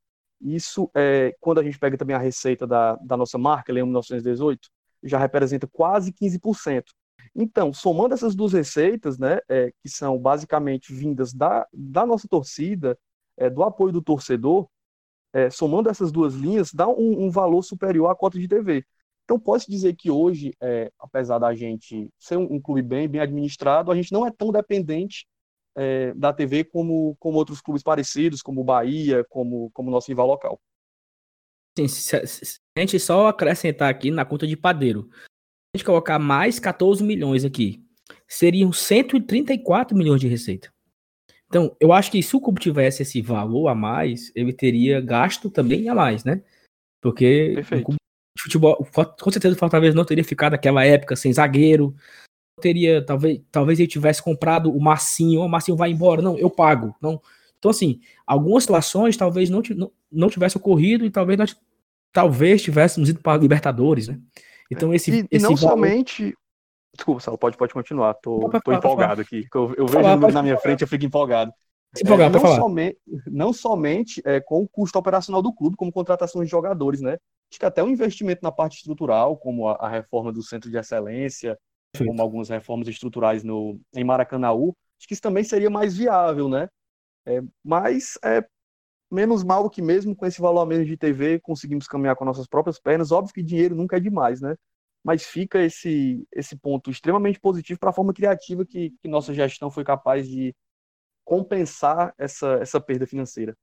[0.40, 4.68] Isso, é, quando a gente pega também a receita da, da nossa marca, Leão 1918,
[5.04, 6.84] já representa quase 15%.
[7.34, 12.98] Então, somando essas duas receitas, né, é, que são basicamente vindas da, da nossa torcida,
[13.36, 14.68] é, do apoio do torcedor,
[15.32, 18.84] é, somando essas duas linhas, dá um, um, valor superior à cota de TV.
[19.24, 23.20] Então, posso dizer que hoje, é, apesar da gente ser um, um, clube bem, bem
[23.20, 25.26] administrado, a gente não é tão dependente
[25.76, 30.26] é, da TV como, como outros clubes parecidos, como o Bahia, como o nosso rival
[30.28, 30.60] local.
[31.76, 35.08] Sim, se, se, a gente só acrescentar aqui na conta de padeiro,
[35.74, 37.84] a gente colocar mais 14 milhões aqui,
[38.28, 40.72] seriam 134 milhões de receita.
[41.46, 45.50] Então, eu acho que se o clube tivesse esse valor a mais, ele teria gasto
[45.50, 46.42] também a mais, né?
[47.00, 47.54] Porque
[48.38, 48.76] futebol,
[49.20, 51.94] com certeza o Fortaleza não teria ficado naquela época sem zagueiro.
[52.60, 56.94] Teria, talvez, talvez ele tivesse comprado o Massinho, o Massinho vai embora, não, eu pago.
[57.00, 57.20] Não.
[57.58, 61.56] Então, assim, algumas situações talvez não, não, não tivesse ocorrido e talvez nós
[62.12, 64.18] talvez tivéssemos ido para a Libertadores, né?
[64.70, 65.10] Então, esse.
[65.10, 65.74] E, esse não valor...
[65.76, 66.34] somente.
[66.94, 68.14] Desculpa, Sal, pode, pode continuar.
[68.14, 69.44] Tô, tô empolgado aqui.
[69.52, 71.52] Eu, eu vejo falar, na minha frente, eu fico empolgado.
[71.94, 72.56] Se empolgar, é, não, falar.
[72.56, 77.18] Somente, não somente é, com o custo operacional do clube, como contratações de jogadores, né?
[77.50, 80.70] Acho que até o um investimento na parte estrutural, como a, a, reforma do Centro
[80.70, 81.58] de Excelência,
[81.96, 82.06] Sim.
[82.06, 86.68] como algumas reformas estruturais no, em Maracanãú, acho que isso também seria mais viável, né?
[87.26, 88.44] É, mas é
[89.14, 92.78] menos mal que mesmo com esse valor mesmo de TV conseguimos caminhar com nossas próprias
[92.78, 93.12] pernas.
[93.12, 94.56] Óbvio que dinheiro nunca é demais, né?
[95.02, 99.70] Mas fica esse, esse ponto extremamente positivo para a forma criativa que, que nossa gestão
[99.70, 100.54] foi capaz de
[101.24, 103.56] compensar essa, essa perda financeira.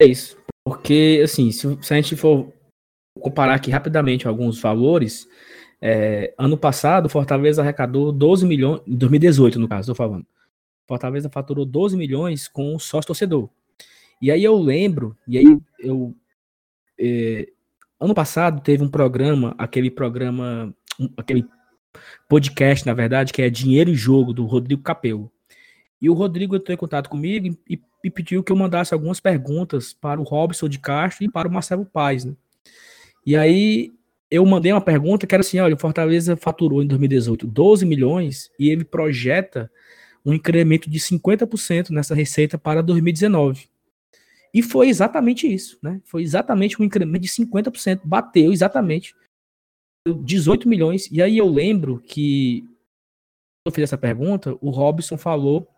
[0.00, 0.36] É isso.
[0.64, 2.52] Porque, assim, se, se, a gente for
[3.20, 5.28] comparar aqui rapidamente alguns valores,
[5.80, 10.26] é, ano passado, Fortaleza arrecadou 12 milhões, em 2018, no caso, estou falando.
[10.88, 13.48] Fortaleza faturou 12 milhões com sócio torcedor.
[14.22, 16.14] E aí eu lembro, e aí eu.
[16.96, 17.48] É,
[17.98, 20.72] ano passado teve um programa, aquele programa,
[21.16, 21.44] aquele
[22.28, 25.28] podcast, na verdade, que é Dinheiro e Jogo, do Rodrigo Capel.
[26.00, 29.92] E o Rodrigo entrou em contato comigo e, e, pediu que eu mandasse algumas perguntas
[29.92, 32.34] para o Robson de Castro e para o Marcelo Paz, né?
[33.26, 33.92] E aí
[34.30, 38.50] eu mandei uma pergunta que era assim, olha, o Fortaleza faturou em 2018 12 milhões
[38.58, 39.70] e ele projeta
[40.24, 43.71] um incremento de 50% nessa receita para 2019.
[44.54, 46.00] E foi exatamente isso, né?
[46.04, 49.14] Foi exatamente um incremento de 50%, bateu exatamente
[50.06, 51.08] 18 milhões.
[51.10, 52.64] E aí eu lembro que
[53.64, 55.68] eu fiz essa pergunta, o Robson falou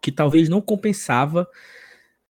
[0.00, 1.46] que talvez não compensava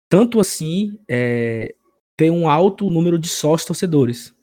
[0.09, 1.75] tanto assim é,
[2.17, 4.33] ter um alto número de sócios torcedores.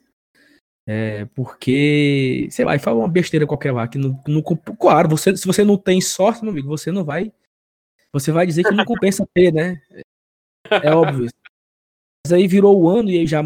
[0.89, 5.35] É, porque, sei lá, e fala uma besteira qualquer lá, que não, não, claro, você,
[5.35, 7.29] se você não tem sorte, meu amigo, você não vai,
[8.13, 9.81] você vai dizer que não compensa ter, né?
[10.83, 11.29] É óbvio.
[12.25, 13.43] Mas aí virou o ano e aí já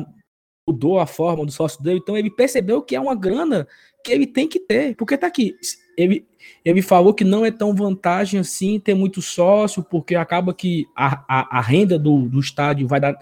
[0.68, 3.68] mudou a forma do sócio dele, então ele percebeu que é uma grana
[4.04, 5.56] que ele tem que ter, porque tá aqui,
[5.98, 6.26] ele,
[6.64, 11.24] ele falou que não é tão vantagem assim ter muito sócio, porque acaba que a,
[11.28, 13.18] a, a renda do, do estádio vai dar,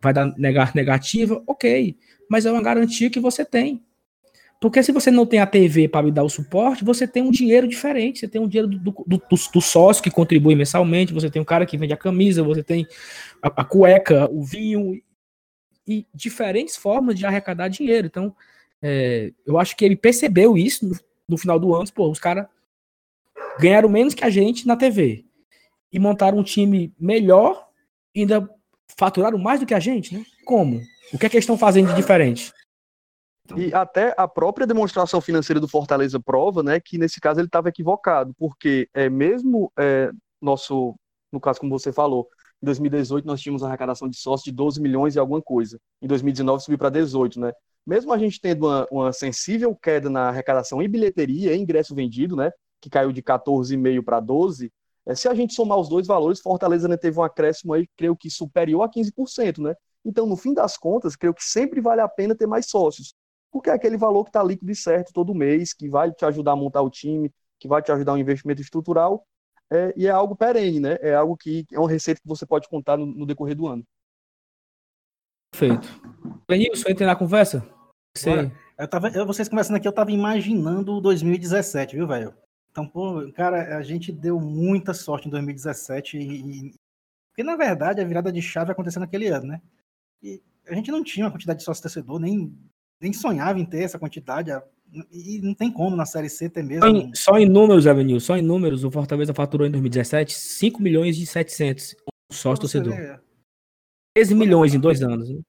[0.00, 1.96] vai dar negativa, ok,
[2.28, 3.82] mas é uma garantia que você tem.
[4.60, 7.30] Porque se você não tem a TV para me dar o suporte, você tem um
[7.30, 8.20] dinheiro diferente.
[8.20, 11.46] Você tem um dinheiro do, do, do, do, sócio que contribui mensalmente, você tem um
[11.46, 12.86] cara que vende a camisa, você tem
[13.42, 15.00] a, a cueca, o vinho,
[15.88, 18.06] e diferentes formas de arrecadar dinheiro.
[18.06, 18.36] Então,
[18.82, 20.96] é, eu acho que ele percebeu isso no,
[21.30, 21.90] no final do ano.
[21.92, 22.46] Pô, os caras
[23.58, 25.24] ganharam menos que a gente na TV
[25.90, 27.66] e montaram um time melhor
[28.14, 28.48] ainda
[28.98, 30.24] faturaram mais do que a gente, né?
[30.44, 30.82] Como?
[31.12, 32.52] O que é que eles estão fazendo de diferente?
[33.56, 37.68] E até a própria demonstração financeira do Fortaleza prova, né, que nesse caso ele estava
[37.68, 40.10] equivocado, porque é mesmo é,
[40.40, 40.94] nosso,
[41.32, 42.28] no caso como você falou,
[42.62, 45.80] em 2018 nós tínhamos uma arrecadação de sócios de 12 milhões e alguma coisa.
[46.00, 47.52] Em 2019 subiu para 18, né?
[47.86, 52.36] Mesmo a gente tendo uma, uma, sensível queda na arrecadação em bilheteria, em ingresso vendido,
[52.36, 54.70] né, que caiu de 14,5 para 12,
[55.06, 58.16] é, se a gente somar os dois valores, Fortaleza né, teve um acréscimo aí, creio
[58.16, 59.74] que superior a 15%, né?
[60.04, 63.14] Então, no fim das contas, creio que sempre vale a pena ter mais sócios,
[63.50, 66.52] porque é aquele valor que está líquido e certo todo mês, que vai te ajudar
[66.52, 69.26] a montar o time, que vai te ajudar um investimento estrutural,
[69.70, 70.98] é, e é algo perene, né?
[71.00, 73.84] É algo que é uma receita que você pode contar no, no decorrer do ano.
[75.52, 75.88] Perfeito.
[76.48, 77.66] Lenilson, entra na conversa?
[78.16, 78.50] Você...
[78.78, 82.34] Eu tava, eu, vocês conversando aqui, eu tava imaginando 2017, viu, velho?
[82.70, 86.74] Então, pô, cara, a gente deu muita sorte em 2017 e, e,
[87.28, 89.62] porque na verdade a virada de chave aconteceu naquele ano, né?
[90.22, 92.56] E a gente não tinha uma quantidade de sócio torcedor, nem,
[93.00, 94.50] nem sonhava em ter essa quantidade.
[95.10, 96.82] E não tem como na Série C ter mesmo.
[96.82, 100.82] Só em, só em números, Avenil, só em números, o Fortaleza faturou em 2017 5
[100.82, 101.96] milhões e 700
[102.32, 103.20] sócio torcedor.
[104.14, 105.28] 13 milhões em dois anos.
[105.28, 105.40] Né?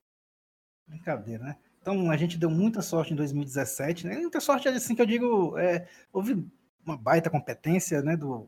[0.88, 1.58] Brincadeira, né?
[1.82, 4.18] Então a gente deu muita sorte em 2017, né?
[4.18, 6.46] Muita sorte assim que eu digo, é, houve
[6.86, 8.48] uma baita competência, né, do,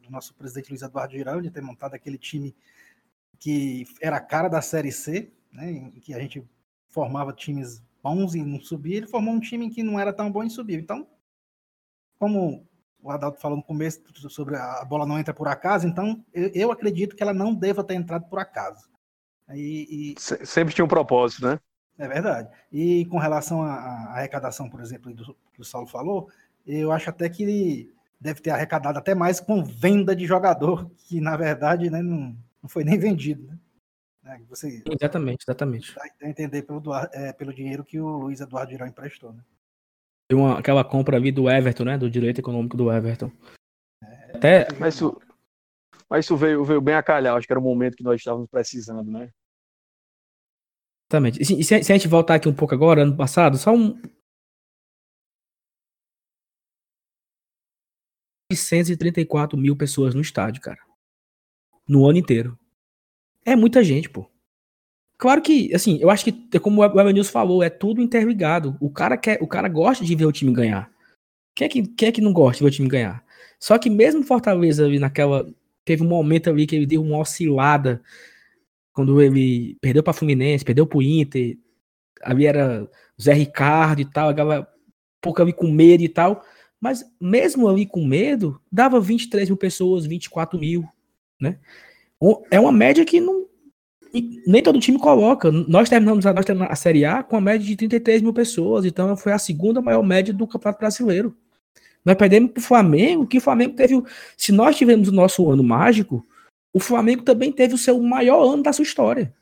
[0.00, 2.54] do nosso presidente Luiz Eduardo Girão de ter montado aquele time
[3.38, 6.46] que era a cara da Série C, né, em que a gente
[6.88, 10.42] formava times bons e não subia, ele formou um time que não era tão bom
[10.42, 10.78] e subiu.
[10.78, 11.06] Então,
[12.18, 12.66] como
[13.02, 16.72] o Adalto falou no começo sobre a bola não entra por acaso, então eu, eu
[16.72, 18.88] acredito que ela não deva ter entrado por acaso.
[19.52, 20.20] E, e...
[20.46, 21.58] Sempre tinha um propósito, né?
[21.98, 22.48] É verdade.
[22.72, 26.30] E com relação à arrecadação, por exemplo, do, que o Saulo falou,
[26.66, 31.20] eu acho até que ele deve ter arrecadado até mais com venda de jogador, que
[31.20, 33.46] na verdade né, não, não foi nem vendido.
[33.46, 33.58] Né?
[34.24, 35.94] É, você exatamente, exatamente.
[35.94, 39.32] Dá a entender pelo, é, pelo dinheiro que o Luiz Eduardo Girão emprestou.
[39.32, 39.42] Né?
[40.32, 41.98] Uma, aquela compra ali do Everton, né?
[41.98, 43.32] Do direito econômico do Everton.
[44.02, 44.68] É, até...
[44.78, 45.20] Mas isso,
[46.08, 48.48] mas isso veio, veio bem a calhar, acho que era o momento que nós estávamos
[48.50, 49.32] precisando, né?
[51.10, 51.42] Exatamente.
[51.42, 54.00] E se, se, a gente voltar aqui um pouco agora, ano passado, só um.
[58.52, 60.80] 134 mil pessoas no estádio, cara.
[61.88, 62.58] No ano inteiro.
[63.44, 64.28] É muita gente, pô.
[65.18, 68.76] Claro que, assim, eu acho que, como o Evanilson falou, é tudo interligado.
[68.80, 70.90] O cara quer, o cara gosta de ver o time ganhar.
[71.54, 73.22] Quem é que, quem é que não gosta de ver o time ganhar?
[73.58, 75.46] Só que mesmo Fortaleza ali naquela.
[75.84, 78.02] Teve um momento ali que ele deu uma oscilada
[78.92, 81.56] quando ele perdeu para Fluminense, perdeu para o Inter,
[82.22, 82.88] ali era
[83.20, 86.44] Zé Ricardo e tal, a galera um pouco ali com medo e tal,
[86.80, 90.86] mas mesmo ali com medo, dava 23 mil pessoas, 24 mil,
[91.40, 91.58] né?
[92.50, 93.46] É uma média que não,
[94.46, 95.50] nem todo time coloca.
[95.50, 99.16] Nós terminamos, nós terminamos a Série A com a média de 33 mil pessoas, então
[99.16, 101.34] foi a segunda maior média do Campeonato Brasileiro.
[102.04, 104.02] Nós perdemos para o Flamengo, que o Flamengo teve.
[104.36, 106.26] Se nós tivemos o nosso ano mágico,
[106.72, 109.34] o Flamengo também teve o seu maior ano da sua história.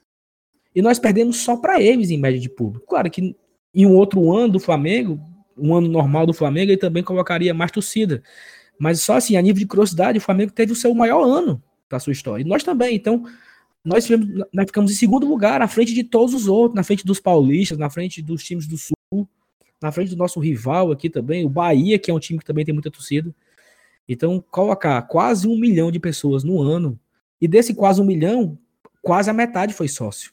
[0.75, 2.87] E nós perdemos só para eles em média de público.
[2.87, 3.37] Claro que
[3.75, 5.21] em um outro ano do Flamengo,
[5.57, 8.23] um ano normal do Flamengo, ele também colocaria mais torcida.
[8.79, 11.99] Mas só assim, a nível de curiosidade, o Flamengo teve o seu maior ano da
[11.99, 12.43] sua história.
[12.43, 12.95] E nós também.
[12.95, 13.25] Então,
[13.85, 17.07] nós, tivemos, nós ficamos em segundo lugar, na frente de todos os outros, na frente
[17.07, 19.29] dos paulistas, na frente dos times do Sul,
[19.81, 22.65] na frente do nosso rival aqui também, o Bahia, que é um time que também
[22.65, 23.35] tem muita torcida.
[24.09, 26.99] Então, colocar quase um milhão de pessoas no ano
[27.41, 28.59] e desse quase um milhão,
[29.03, 30.33] quase a metade foi sócio.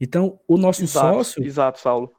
[0.00, 1.44] Então, o nosso exato, sócio.
[1.44, 2.12] Exato, Saulo.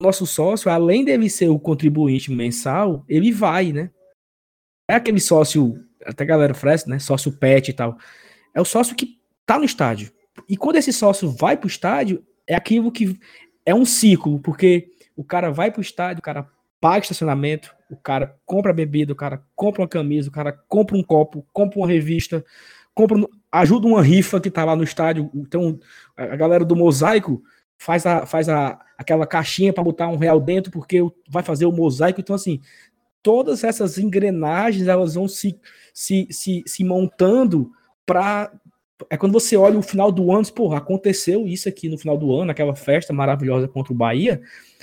[0.00, 3.90] Nosso sócio, além dele ser o contribuinte mensal, ele vai, né?
[4.88, 6.98] É aquele sócio, até a galera oferece, né?
[6.98, 7.98] Sócio pet e tal.
[8.54, 10.10] É o sócio que tá no estádio.
[10.48, 13.18] E quando esse sócio vai pro estádio, é aquilo que
[13.64, 16.48] é um ciclo, porque o cara vai pro estádio, o cara
[16.80, 21.02] paga estacionamento, o cara compra bebida, o cara compra uma camisa, o cara compra um
[21.02, 22.44] copo, compra uma revista,
[22.94, 23.18] compra,
[23.50, 25.30] ajuda uma rifa que tá lá no estádio.
[25.34, 25.78] Então,
[26.16, 27.42] a galera do mosaico
[27.76, 31.72] faz, a, faz a, aquela caixinha para botar um real dentro, porque vai fazer o
[31.72, 32.20] mosaico.
[32.20, 32.60] Então, assim,
[33.22, 35.58] todas essas engrenagens elas vão se,
[35.92, 37.70] se, se, se montando
[38.06, 38.52] para.
[39.08, 42.34] É quando você olha o final do ano, porra, aconteceu isso aqui no final do
[42.34, 44.40] ano, aquela festa maravilhosa contra o Bahia,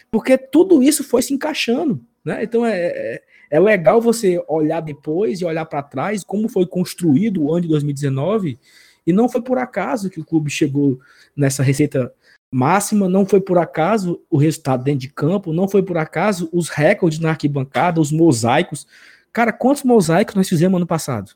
[0.10, 2.02] porque tudo isso foi se encaixando.
[2.24, 2.44] Né?
[2.44, 7.44] Então é, é, é legal você olhar depois e olhar para trás como foi construído
[7.44, 8.58] o ano de 2019
[9.06, 11.00] e não foi por acaso que o clube chegou
[11.36, 12.12] nessa receita
[12.56, 16.70] máxima, não foi por acaso o resultado dentro de campo, não foi por acaso os
[16.70, 18.88] recordes na arquibancada, os mosaicos.
[19.34, 21.32] Cara, quantos mosaicos nós fizemos ano passado?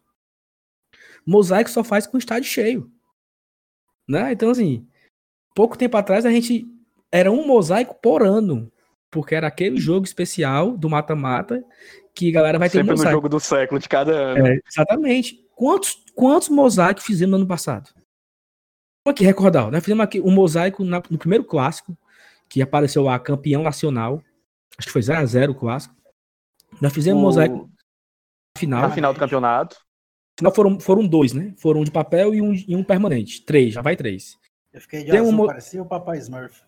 [1.26, 2.90] Mosaico só faz com o estádio cheio.
[4.08, 4.32] Né?
[4.32, 4.88] Então, assim,
[5.54, 6.66] pouco tempo atrás a gente
[7.12, 8.72] era um mosaico por ano.
[9.12, 11.64] porque era aquele jogo especial do mata-mata
[12.16, 13.18] que a galera vai ter Sempre um no mosaico.
[13.18, 14.48] jogo do século de cada ano.
[14.48, 15.46] É, exatamente.
[15.56, 17.90] Quantos, quantos mosaicos fizemos no ano passado?
[19.06, 19.72] Vamos aqui recordar.
[19.72, 21.98] Nós fizemos aqui um mosaico na- no primeiro clássico,
[22.50, 24.22] que apareceu lá campeão nacional.
[24.78, 25.96] Acho que foi 0x0 o clássico.
[26.82, 28.82] Nós fizemos um O- mosaico na final.
[28.82, 29.78] Na final do campeonato.
[30.38, 31.54] Afinal, foram, foram dois, né?
[31.58, 33.44] Foram um de papel e um, e um permanente.
[33.44, 34.38] Três, já vai três.
[34.72, 36.62] Eu fiquei de Tem um azul, mo- parecia o Papai Smurf.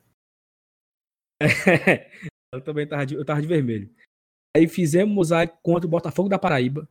[2.53, 3.89] eu também tava de, eu tava de vermelho.
[4.55, 6.87] Aí fizemos mosaico contra o Botafogo da Paraíba.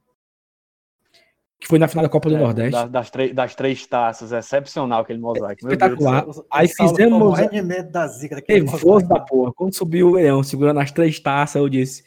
[1.61, 2.73] Que foi na final da Copa do É, Nordeste.
[2.73, 5.66] da- das, três- das três taças, excepcional aquele mosaico.
[5.66, 6.27] Meu Deus espetacular.
[6.29, 9.14] O- o Aí fizemos medo da zica daquele Nervoso mosaico.
[9.14, 9.53] da porra.
[9.55, 12.03] Quando subiu o leão segurando as três taças, eu disse,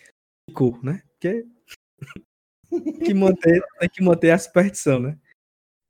[0.49, 1.03] ficou, né?
[1.13, 1.45] Porque
[2.71, 5.17] tem que manter, tem que manter a superstição, né?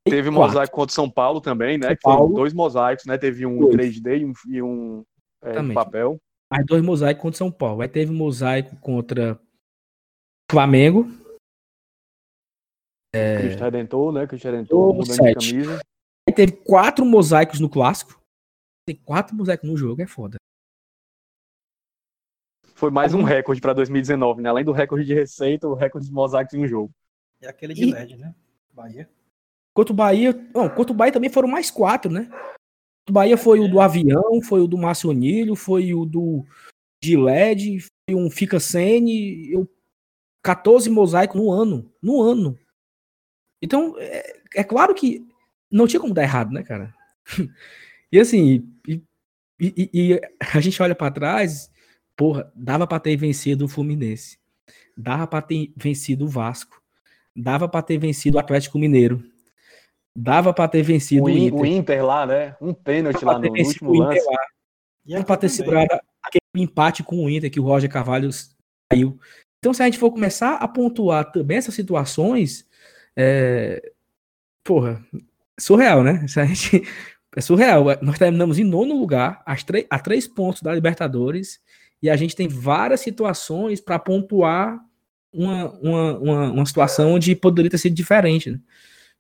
[0.06, 1.88] E Teve um mosaico contra o São Paulo também, né?
[1.88, 2.34] São que foram Paulo.
[2.36, 3.18] dois mosaicos, né?
[3.18, 3.74] Teve um Dois.
[3.74, 5.04] em 3D e um, e um
[5.42, 6.18] é, papel.
[6.52, 7.82] Mais dois mosaicos contra São Paulo.
[7.82, 9.40] Aí teve mosaico contra
[10.52, 11.08] Flamengo.
[13.14, 14.28] Cristo Redentor, né?
[14.28, 15.40] Cristo Redentor, mudando sete.
[15.40, 15.82] de camisa.
[16.28, 18.20] Aí teve quatro mosaicos no clássico.
[18.88, 20.38] Tem quatro mosaicos no jogo, é foda.
[22.74, 24.50] Foi mais um recorde para 2019, né?
[24.50, 26.92] Além do recorde de receita, o recorde de mosaicos em um jogo.
[27.42, 28.34] E aquele de E- LED, né?
[28.72, 29.10] Bahia.
[29.76, 30.34] Contra o Bahia.
[30.54, 32.30] Não, contra o Bahia também foram mais quatro, né?
[33.08, 36.46] O Bahia foi o do avião, foi o do Macionilho, foi o do
[37.04, 39.70] de LED, foi um Fica Sene, eu
[40.44, 41.94] 14 mosaicos no ano.
[42.02, 42.58] No ano.
[43.64, 45.26] Então, é, é claro que
[45.72, 46.94] não tinha como dar errado, né, cara?
[48.12, 49.02] e assim, e,
[49.60, 50.22] e- e
[50.54, 51.72] a gente olha pra trás,
[52.18, 54.38] porra, dava pra ter vencido o Fluminense.
[54.98, 56.82] Dava pra ter vencido o Vasco.
[57.36, 59.24] Dava pra ter vencido o Atlético Mineiro.
[60.16, 61.60] Dava pra ter vencido O, o In- Inter.
[61.62, 62.56] o Inter lá, né?
[62.62, 64.26] Um pênalti lá no, último o Inter lance.
[64.28, 64.38] lá.
[65.06, 65.56] E Dava pra ter também.
[65.56, 69.18] segurado aquele empate com o Inter que o Roger Carvalho saiu.
[69.58, 72.68] Então, se a gente for começar a pontuar também essas situações,
[73.16, 73.92] é...
[74.64, 75.04] porra,
[75.60, 76.28] surreal, né?
[76.28, 76.84] Se a gente...
[77.36, 77.86] É surreal.
[78.02, 81.60] Nós terminamos em nono lugar, a três pontos da Libertadores,
[82.02, 84.80] e a gente tem várias situações para pontuar
[85.34, 88.52] uma, uma, uma, uma situação onde poderia ter sido diferente.
[88.52, 88.60] Né?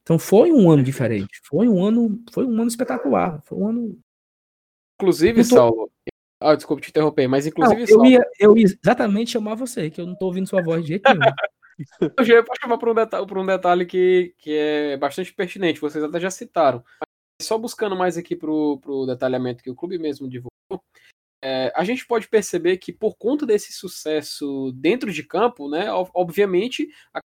[0.03, 1.41] Então foi um ano diferente.
[1.43, 3.41] Foi um ano, foi um ano espetacular.
[3.45, 3.99] Foi um ano
[5.01, 5.91] Inclusive, tô- Saulo.
[6.39, 9.89] Ah, desculpa te interromper, mas Não, inclusive, eu, Saulo, ia, eu ia exatamente chamar você,
[9.89, 11.21] que eu não tô ouvindo sua voz de jeito nenhum.
[12.17, 16.03] eu já ia chamar para um por um detalhe que, que é bastante pertinente, vocês
[16.03, 16.83] até já citaram.
[17.41, 20.83] Só buscando mais aqui para o detalhamento que o clube mesmo divulgou,
[21.43, 26.09] é, a gente pode perceber que por conta desse sucesso dentro de campo, né, ob-
[26.13, 26.88] obviamente,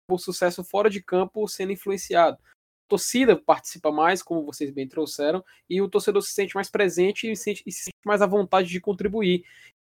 [0.07, 2.37] o sucesso fora de campo sendo influenciado.
[2.37, 7.31] A torcida participa mais, como vocês bem trouxeram, e o torcedor se sente mais presente
[7.31, 9.43] e se sente, e se sente mais à vontade de contribuir.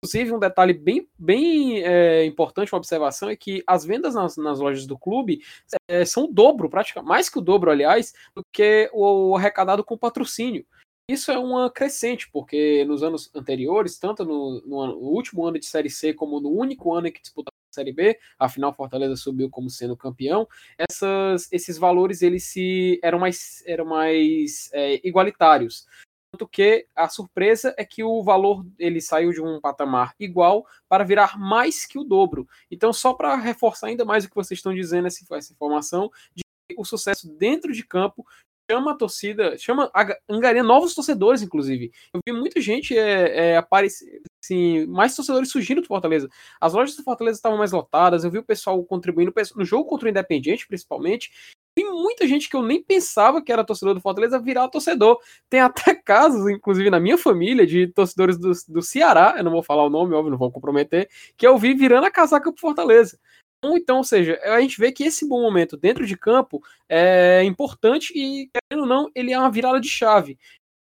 [0.03, 4.59] Inclusive, um detalhe bem, bem é, importante, uma observação, é que as vendas nas, nas
[4.59, 5.41] lojas do clube
[5.89, 9.97] é, são o dobro, praticamente, mais que o dobro, aliás, do que o arrecadado com
[9.97, 10.65] patrocínio.
[11.09, 15.57] Isso é uma crescente, porque nos anos anteriores, tanto no, no ano- no último ano
[15.57, 19.15] de Série C como no único ano em que disputou a Série B, afinal Fortaleza
[19.15, 25.87] subiu como sendo campeão, essas, esses valores eles se eram mais, eram mais é, igualitários.
[26.31, 31.03] Tanto que a surpresa é que o valor ele saiu de um patamar igual para
[31.03, 32.47] virar mais que o dobro.
[32.69, 36.43] Então, só para reforçar ainda mais o que vocês estão dizendo, essa, essa informação, de
[36.69, 38.25] que o sucesso dentro de campo
[38.69, 39.89] chama a torcida, chama,
[40.29, 41.91] angaria novos torcedores, inclusive.
[42.13, 46.29] Eu vi muita gente é, é, aparecer, assim, mais torcedores surgindo do Fortaleza.
[46.59, 50.07] As lojas do Fortaleza estavam mais lotadas, eu vi o pessoal contribuindo, no jogo contra
[50.07, 51.31] o Independiente, principalmente,
[51.77, 55.19] vi muita gente que eu nem pensava que era torcedor do Fortaleza virar torcedor.
[55.47, 59.61] Tem até casos, inclusive na minha família, de torcedores do, do Ceará, eu não vou
[59.61, 61.07] falar o nome, óbvio, não vou comprometer,
[61.37, 63.19] que eu vi virando a casaca pro Fortaleza.
[63.63, 68.13] Então, ou seja, a gente vê que esse bom momento dentro de campo é importante
[68.15, 70.37] e, querendo ou não, ele é uma virada de chave.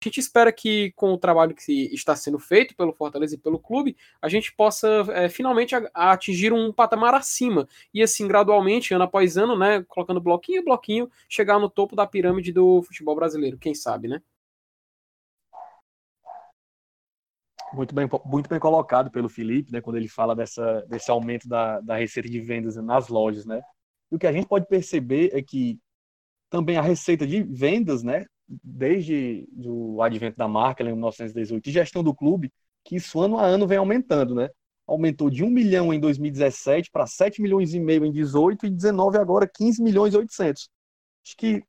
[0.04, 3.58] A gente espera que, com o trabalho que está sendo feito pelo Fortaleza e pelo
[3.58, 7.66] clube, a gente possa é, finalmente a- a atingir um patamar acima.
[7.92, 12.06] E assim, gradualmente, ano após ano, né, colocando bloquinho a bloquinho, chegar no topo da
[12.06, 13.56] pirâmide do futebol brasileiro.
[13.56, 14.20] Quem sabe, né?
[17.72, 21.80] Muito bem, muito bem colocado pelo Felipe, né, quando ele fala dessa, desse aumento da,
[21.80, 23.62] da receita de vendas nas lojas, né?
[24.12, 25.80] E o que a gente pode perceber é que
[26.50, 32.02] também a receita de vendas, né, desde o advento da marca, em 1918, e gestão
[32.02, 32.52] do clube,
[32.84, 34.48] que isso ano a ano vem aumentando, né?
[34.86, 39.16] Aumentou de 1 milhão em 2017 para 7 milhões e meio em 18 e 19
[39.18, 40.68] agora 15 milhões e 800.
[41.24, 41.62] Acho que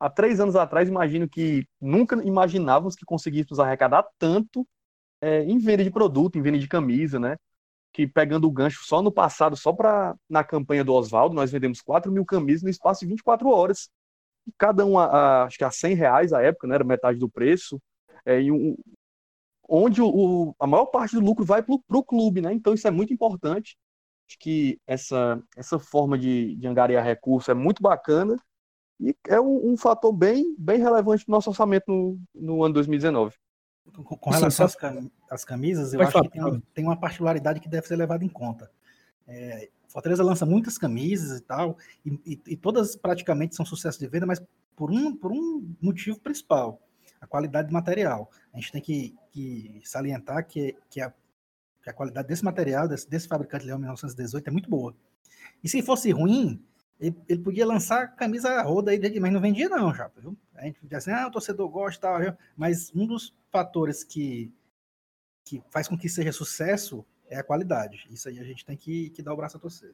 [0.00, 4.66] há três anos atrás, imagino que nunca imaginávamos que conseguíssemos arrecadar tanto
[5.20, 7.36] é, em venda de produto, em venda de camisa, né?
[7.92, 11.82] que pegando o gancho só no passado, só para na campanha do Oswaldo, nós vendemos
[11.82, 13.90] 4 mil camisas no espaço de 24 horas.
[14.58, 17.80] Cada uma, a, acho que a 100 reais à época, né, era metade do preço.
[18.24, 18.76] É, e um,
[19.68, 22.52] onde o, a maior parte do lucro vai para o clube, né?
[22.52, 23.76] Então isso é muito importante.
[24.28, 28.36] Acho que essa, essa forma de, de angariar recursos é muito bacana
[29.00, 33.34] e é um, um fator bem, bem relevante no nosso orçamento no, no ano 2019.
[33.92, 34.76] Com, com relação às,
[35.30, 37.96] às camisas, eu Pode acho falar, que tem, uma, tem uma particularidade que deve ser
[37.96, 38.70] levada em conta.
[39.26, 44.08] É, Fortaleza lança muitas camisas e tal, e, e, e, todas praticamente são sucesso de
[44.08, 44.42] venda, mas
[44.74, 46.80] por um, por um motivo principal,
[47.20, 48.30] a qualidade do material.
[48.54, 51.12] A gente tem que, que salientar que, que, a,
[51.82, 54.96] que a qualidade desse material, desse, desse fabricante Leão 1918, é muito boa.
[55.62, 56.64] E se fosse ruim,
[56.98, 60.34] ele, ele podia lançar camisa roda aí, mas não vendia não, já, viu?
[60.54, 64.50] A gente podia assim, ah, o torcedor gosta, tal, mas um dos fatores que,
[65.44, 68.06] que faz com que seja sucesso é a qualidade.
[68.10, 69.92] Isso aí a gente tem que, que dar o braço a torcer.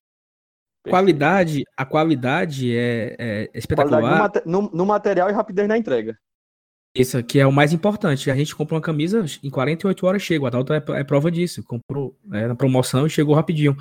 [0.89, 4.01] Qualidade, a qualidade é, é espetacular.
[4.01, 6.19] Qualidade no, no, no, material e rapidez na entrega.
[6.95, 8.31] Isso aqui é o mais importante.
[8.31, 10.45] A gente compra uma camisa, em 48 horas chega.
[10.45, 11.63] O Adalto é, é prova disso.
[11.63, 13.77] Comprou é, na promoção e chegou rapidinho.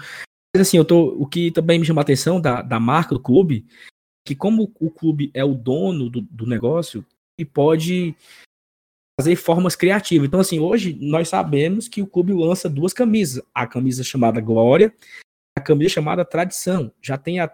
[0.55, 3.21] Mas assim, eu tô, o que também me chama a atenção da, da marca do
[3.21, 3.65] clube,
[4.25, 7.05] que como o clube é o dono do, do negócio,
[7.39, 8.15] e pode
[9.19, 10.27] fazer formas criativas.
[10.27, 13.43] Então, assim, hoje nós sabemos que o clube lança duas camisas.
[13.53, 14.93] A camisa chamada Glória,
[15.57, 16.91] a camisa chamada Tradição.
[17.01, 17.51] Já tem há,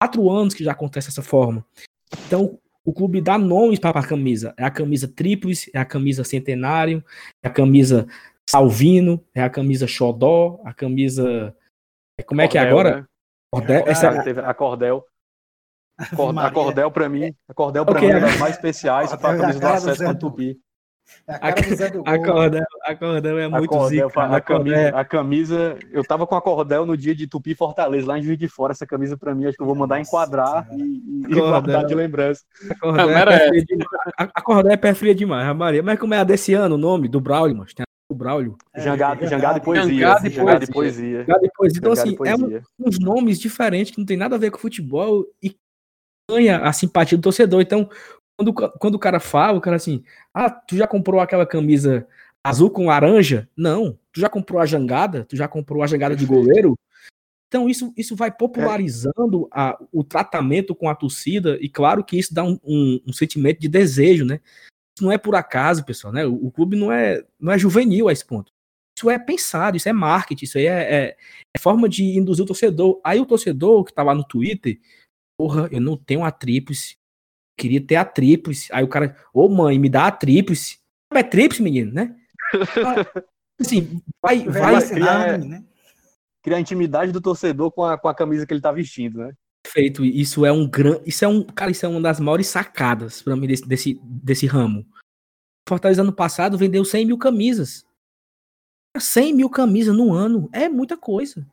[0.00, 1.64] quatro anos que já acontece dessa forma.
[2.26, 4.54] Então, o clube dá nomes para a camisa.
[4.56, 7.04] É a camisa Tríplice, é a camisa Centenário,
[7.42, 8.06] é a camisa
[8.48, 11.54] Salvino, é a camisa Xodó, a camisa
[12.24, 13.00] como é que é agora?
[13.00, 13.06] Né?
[13.52, 14.10] Cordel, essa...
[14.10, 15.06] a Cordel.
[15.98, 19.38] A Cordel para mim, a Cordel para okay, mim é das mais especiais para a
[19.38, 20.58] camisa do acesso para Tupi.
[21.28, 21.48] É a,
[22.14, 26.26] a, cordel, a Cordel é muito a cordel, zica, a, camisa, a camisa, eu tava
[26.26, 29.16] com a Cordel no dia de Tupi Fortaleza, lá em Juiz de Fora, essa camisa
[29.16, 32.42] para mim, acho que eu vou mandar enquadrar e, e guardar de lembrança.
[32.68, 33.62] A Cordel, é, é
[34.18, 36.78] a Cordel é pé fria demais, a Maria, mas como é a desse ano o
[36.78, 38.56] nome do Braulio, mas tem o Braulio.
[38.74, 39.94] É, jangada, jangada, e poesia.
[39.94, 40.64] Jangada e poesia.
[40.64, 41.18] e poesia.
[41.20, 41.78] Jangada e poesia.
[41.78, 45.24] Então, assim, é um, uns nomes diferentes que não tem nada a ver com futebol
[45.42, 45.56] e
[46.30, 47.60] ganha a simpatia do torcedor.
[47.60, 47.88] Então,
[48.36, 50.02] quando, quando o cara fala, o cara assim,
[50.34, 52.06] ah, tu já comprou aquela camisa
[52.44, 53.48] azul com laranja?
[53.56, 53.98] Não.
[54.12, 55.24] Tu já comprou a jangada?
[55.24, 56.74] Tu já comprou a jangada de goleiro?
[57.48, 62.34] Então, isso, isso vai popularizando a, o tratamento com a torcida, e claro que isso
[62.34, 64.40] dá um, um, um sentimento de desejo, né?
[65.00, 66.26] não é por acaso, pessoal, né?
[66.26, 68.52] O, o, clube não é, não é juvenil a esse ponto.
[68.96, 71.16] Isso é pensado, isso é marketing, isso aí é, é,
[71.54, 73.00] é forma de induzir o torcedor.
[73.04, 74.78] Aí o torcedor que tá lá no Twitter,
[75.36, 76.96] porra, eu não tenho a tríplice,
[77.56, 78.68] queria ter a tríplice.
[78.72, 80.78] Aí o cara, ô oh, mãe, me dá a tríplice.
[81.12, 82.14] É tríplice, menino, né?
[83.60, 85.64] assim, vai, vai, criar, né?
[86.42, 89.32] criar intimidade do torcedor com a, com a camisa que ele tá vestindo, né?
[89.62, 90.04] Perfeito.
[90.04, 91.02] Isso é um grande.
[91.06, 91.42] Isso é um.
[91.42, 94.86] Cara, isso é uma das maiores sacadas para mim desse, desse, desse ramo.
[95.68, 97.84] Fortaleza ano passado vendeu 100 mil camisas.
[98.96, 101.44] 100 mil camisas no ano é muita coisa.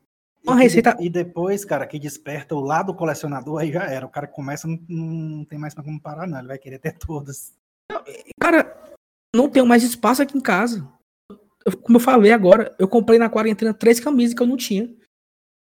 [0.46, 0.96] Uma e, receita...
[1.00, 4.06] e depois, cara, que desperta o lado colecionador, aí já era.
[4.06, 6.38] O cara começa, não, não tem mais como parar, não.
[6.38, 7.54] Ele vai querer ter todas.
[8.40, 8.94] Cara,
[9.34, 10.86] não tenho mais espaço aqui em casa.
[11.64, 14.94] Eu, como eu falei agora, eu comprei na quarentena três camisas que eu não tinha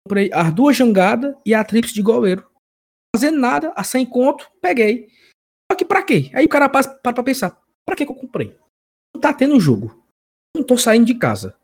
[0.07, 2.49] comprei as duas jangadas e a tríplice de goleiro.
[3.15, 5.09] Fazendo nada, a 100 conto, peguei.
[5.71, 6.31] Só que pra quê?
[6.35, 8.59] Aí o cara passa para pra pensar, pra que que eu comprei?
[9.15, 10.05] Não tá tendo jogo.
[10.57, 11.57] Não tô saindo de casa.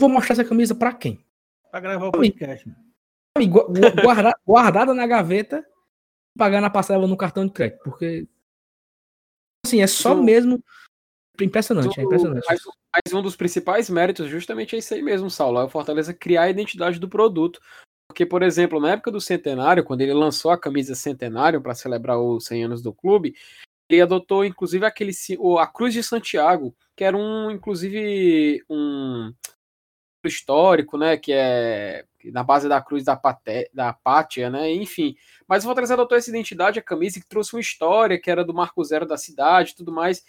[0.00, 1.24] Vou mostrar essa camisa pra quem?
[1.72, 2.70] Pra gravar o podcast.
[4.04, 5.66] Guarda, guardada na gaveta,
[6.36, 7.82] pagar na passada no cartão de crédito.
[7.82, 8.28] Porque,
[9.64, 10.62] assim, é só mesmo
[11.40, 12.44] Impressionante, é impressionante.
[12.46, 12.60] Mas,
[12.94, 15.60] mas, um dos principais méritos justamente é isso aí mesmo, Saulo.
[15.60, 17.58] É o Fortaleza criar a identidade do produto.
[18.06, 22.20] Porque, por exemplo, na época do centenário, quando ele lançou a camisa centenário para celebrar
[22.20, 23.34] os 100 anos do clube,
[23.88, 25.12] ele adotou inclusive aquele
[25.58, 29.32] a Cruz de Santiago, que era um inclusive um
[30.28, 35.16] histórico, né, que é na base da cruz da, paté, da Pátia, né, enfim.
[35.46, 38.54] Mas o Fortaleza adotou essa identidade, a camisa, que trouxe uma história, que era do
[38.54, 40.22] Marco Zero da cidade tudo mais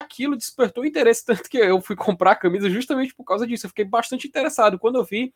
[0.00, 3.66] aquilo despertou interesse, tanto que eu fui comprar a camisa justamente por causa disso.
[3.66, 4.78] Eu fiquei bastante interessado.
[4.78, 5.32] Quando eu vi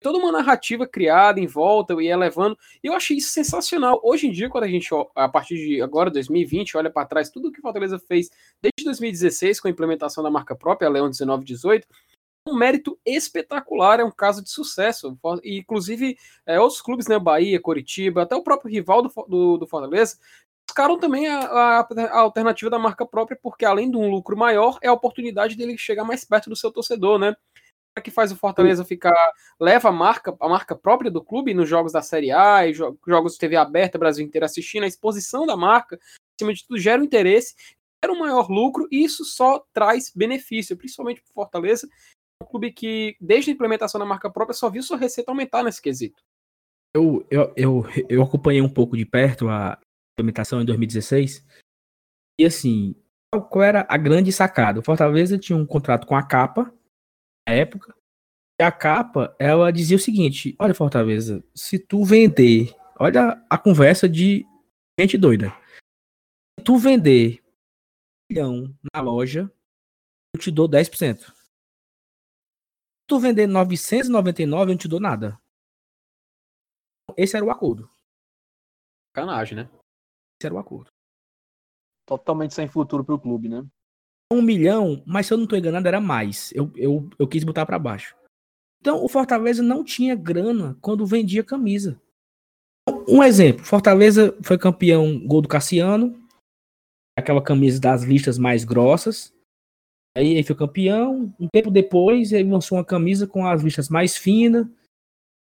[0.00, 4.00] toda uma narrativa criada em volta, eu ia levando, e eu achei isso sensacional.
[4.02, 7.50] Hoje em dia, quando a gente, a partir de agora, 2020, olha para trás, tudo
[7.50, 8.30] que Fortaleza fez
[8.62, 11.86] desde 2016 com a implementação da marca própria, Leão 1918,
[12.48, 15.18] um mérito espetacular, é um caso de sucesso.
[15.42, 19.66] E, inclusive, é, outros clubes, né, Bahia, Coritiba, até o próprio rival do, do, do
[19.66, 20.16] Fortaleza,
[20.68, 24.78] buscaram também a, a, a, alternativa da marca própria, porque além de um lucro maior,
[24.82, 27.34] é a oportunidade dele chegar mais perto do seu torcedor, né?
[28.00, 31.92] que faz o Fortaleza ficar leva a marca a marca própria do clube nos jogos
[31.92, 35.98] da Série A e jogos de TV aberta Brasil inteiro assistindo a exposição da marca
[36.38, 37.54] acima de tudo gera um interesse
[38.02, 41.88] gera um maior lucro e isso só traz benefício principalmente para Fortaleza
[42.42, 45.82] um clube que desde a implementação da marca própria só viu sua receita aumentar nesse
[45.82, 46.22] quesito
[46.94, 49.78] eu, eu, eu, eu acompanhei um pouco de perto a
[50.14, 51.44] implementação em 2016
[52.40, 52.94] e assim
[53.50, 56.72] qual era a grande sacada o Fortaleza tinha um contrato com a capa
[57.52, 57.94] época.
[58.60, 64.08] E a capa, ela dizia o seguinte: Olha, Fortaleza, se tu vender, olha a conversa
[64.08, 64.44] de
[64.98, 65.50] gente doida.
[66.58, 69.50] Se tu vender um milhão na loja,
[70.34, 71.32] eu te dou 10%.
[73.08, 75.40] Se tu vender 999, eu não te dou nada.
[77.16, 77.90] Esse era o acordo.
[79.14, 79.70] Canagem, né?
[80.38, 80.90] Esse era o acordo.
[82.06, 83.66] Totalmente sem futuro pro clube, né?
[84.30, 86.52] um milhão, mas se eu não estou enganado, era mais.
[86.52, 88.14] Eu, eu, eu quis botar para baixo.
[88.78, 91.98] Então, o Fortaleza não tinha grana quando vendia camisa.
[93.08, 96.14] Um exemplo: Fortaleza foi campeão gol do Cassiano,
[97.18, 99.32] aquela camisa das listas mais grossas.
[100.16, 101.34] Aí ele foi campeão.
[101.38, 104.66] Um tempo depois, ele lançou uma camisa com as listas mais finas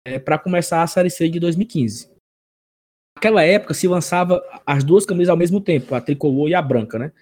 [0.06, 2.14] é, para começar a Série C de 2015.
[3.18, 7.00] Naquela época se lançava as duas camisas ao mesmo tempo, a tricolor e a branca,
[7.00, 7.14] né?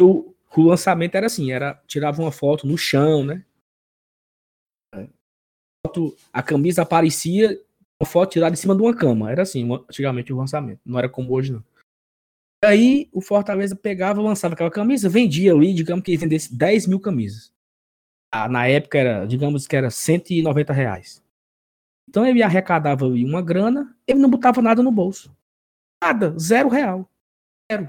[0.00, 3.44] O, o lançamento era assim, era tirava uma foto no chão, né?
[6.32, 7.60] A camisa aparecia,
[8.00, 9.30] uma foto tirada em cima de uma cama.
[9.30, 10.80] Era assim, antigamente o lançamento.
[10.84, 11.64] Não era como hoje, não.
[12.62, 17.52] Aí o Fortaleza pegava, lançava aquela camisa, vendia ali, digamos que vendesse 10 mil camisas.
[18.30, 21.22] Ah, na época era, digamos que era 190 reais.
[22.08, 25.34] Então ele arrecadava ali uma grana, ele não botava nada no bolso.
[26.02, 27.08] Nada, zero real.
[27.70, 27.88] Zero.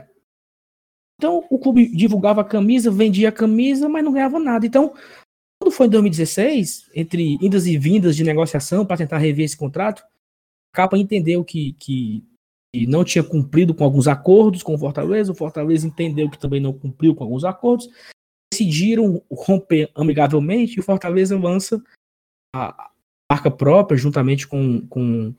[1.21, 4.65] Então, o clube divulgava a camisa, vendia a camisa, mas não ganhava nada.
[4.65, 4.95] Então,
[5.61, 10.01] quando foi em 2016, entre indas e vindas de negociação para tentar rever esse contrato,
[10.01, 12.30] a Capa entendeu que, que, que,
[12.87, 16.73] não tinha cumprido com alguns acordos com o Fortaleza, o Fortaleza entendeu que também não
[16.73, 17.89] cumpriu com alguns acordos,
[18.53, 21.83] decidiram romper amigavelmente e o Fortaleza lança
[22.55, 22.91] a
[23.31, 25.33] marca própria, juntamente com, com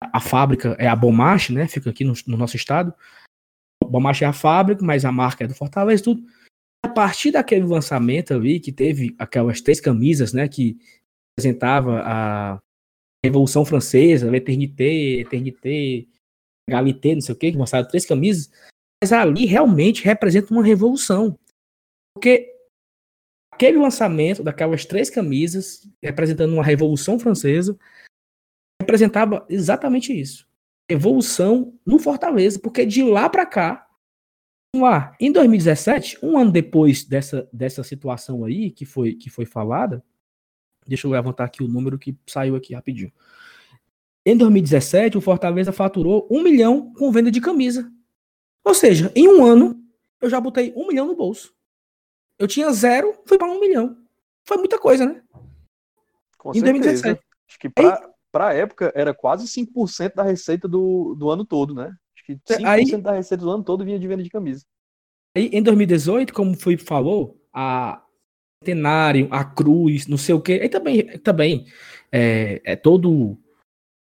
[0.00, 1.66] a fábrica, é a Bomache, né?
[1.66, 2.94] Fica aqui no, no nosso estado
[3.84, 6.24] Bomacha é a fábrica, mas a marca é do Fortaleza tudo.
[6.84, 10.76] A partir daquele lançamento ali, que teve aquelas três camisas, né, que
[11.32, 12.58] apresentava a
[13.24, 16.06] Revolução Francesa, L'Eternité, Eternité,
[16.68, 18.50] Galité, não sei o que, que mostraram três camisas,
[19.02, 21.38] mas ali realmente representa uma revolução.
[22.14, 22.52] Porque
[23.52, 27.78] aquele lançamento daquelas três camisas, representando uma Revolução Francesa,
[28.80, 30.46] representava exatamente isso
[30.88, 33.86] evolução no Fortaleza, porque de lá para cá,
[34.74, 40.04] lá, em 2017, um ano depois dessa, dessa situação aí que foi, que foi falada,
[40.86, 43.12] deixa eu levantar aqui o número que saiu aqui rapidinho.
[44.26, 47.90] Em 2017, o Fortaleza faturou um milhão com venda de camisa.
[48.64, 49.78] Ou seja, em um ano,
[50.20, 51.52] eu já botei um milhão no bolso.
[52.38, 53.96] Eu tinha zero, fui para um milhão.
[54.44, 55.22] Foi muita coisa, né?
[56.38, 57.02] Com em certeza.
[57.02, 57.20] 2017.
[57.48, 61.94] Acho que para a época, era quase 5% da receita do, do ano todo, né?
[62.16, 64.64] Acho que 5% aí, da receita do ano todo vinha de venda de camisa.
[65.36, 68.02] Aí, em 2018, como foi falou, a
[68.60, 71.66] Centenário, a Cruz, não sei o quê, aí também, também
[72.10, 73.38] é, é todo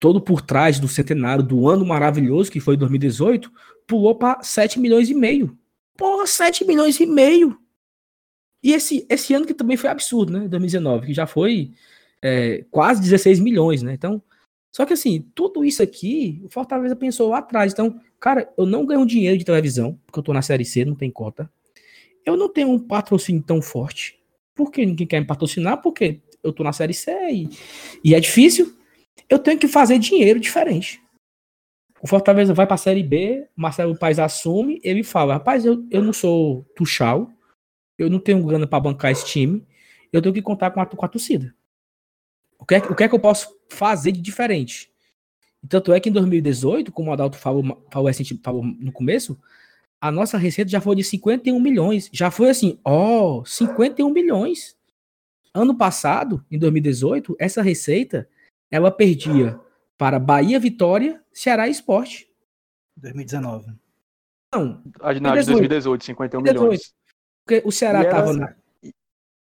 [0.01, 3.51] todo por trás do centenário do ano maravilhoso que foi 2018,
[3.85, 5.55] pulou para 7 milhões e meio.
[5.95, 7.55] Porra, 7 milhões e meio.
[8.63, 10.47] E esse, esse ano que também foi absurdo, né?
[10.47, 11.71] 2019, que já foi
[12.19, 13.93] é, quase 16 milhões, né?
[13.93, 14.19] Então,
[14.71, 17.71] só que assim, tudo isso aqui, o Fortaleza pensou lá atrás.
[17.71, 20.95] Então, cara, eu não ganho dinheiro de televisão, porque eu tô na Série C, não
[20.95, 21.47] tem cota.
[22.25, 24.19] Eu não tenho um patrocínio tão forte.
[24.55, 25.79] Por que ninguém quer me patrocinar?
[25.79, 27.49] Porque eu tô na Série C e,
[28.03, 28.80] e é difícil.
[29.29, 31.01] Eu tenho que fazer dinheiro diferente.
[32.01, 36.11] O Fortaleza vai pra Série B, Marcelo Paes assume, ele fala, rapaz, eu, eu não
[36.11, 37.31] sou Tuchal,
[37.97, 39.65] eu não tenho grana para bancar esse time,
[40.11, 41.53] eu tenho que contar com a, com a torcida.
[42.57, 44.91] O que, é, o que é que eu posso fazer de diferente?
[45.69, 48.11] Tanto é que em 2018, como o Adalto falou, falou,
[48.43, 49.39] falou no começo,
[49.99, 52.09] a nossa receita já foi de 51 milhões.
[52.11, 54.75] Já foi assim, ó, oh, 51 milhões.
[55.53, 58.27] Ano passado, em 2018, essa receita
[58.71, 59.59] ela perdia
[59.97, 62.27] para Bahia Vitória, Ceará Esporte.
[62.97, 63.73] 2019.
[64.53, 66.93] Não, a de 2018, 51 milhões.
[67.45, 68.55] Porque o Ceará estava na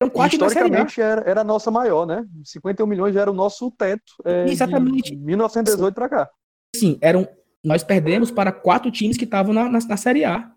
[0.01, 2.25] então, quatro historicamente era, era a nossa maior, né?
[2.43, 4.13] 51 milhões já era o nosso teto.
[4.25, 5.11] É, Exatamente.
[5.11, 6.29] De 1918 para cá.
[6.75, 7.27] Sim, eram,
[7.63, 10.51] nós perdemos para quatro times que estavam na, na, na, Série A.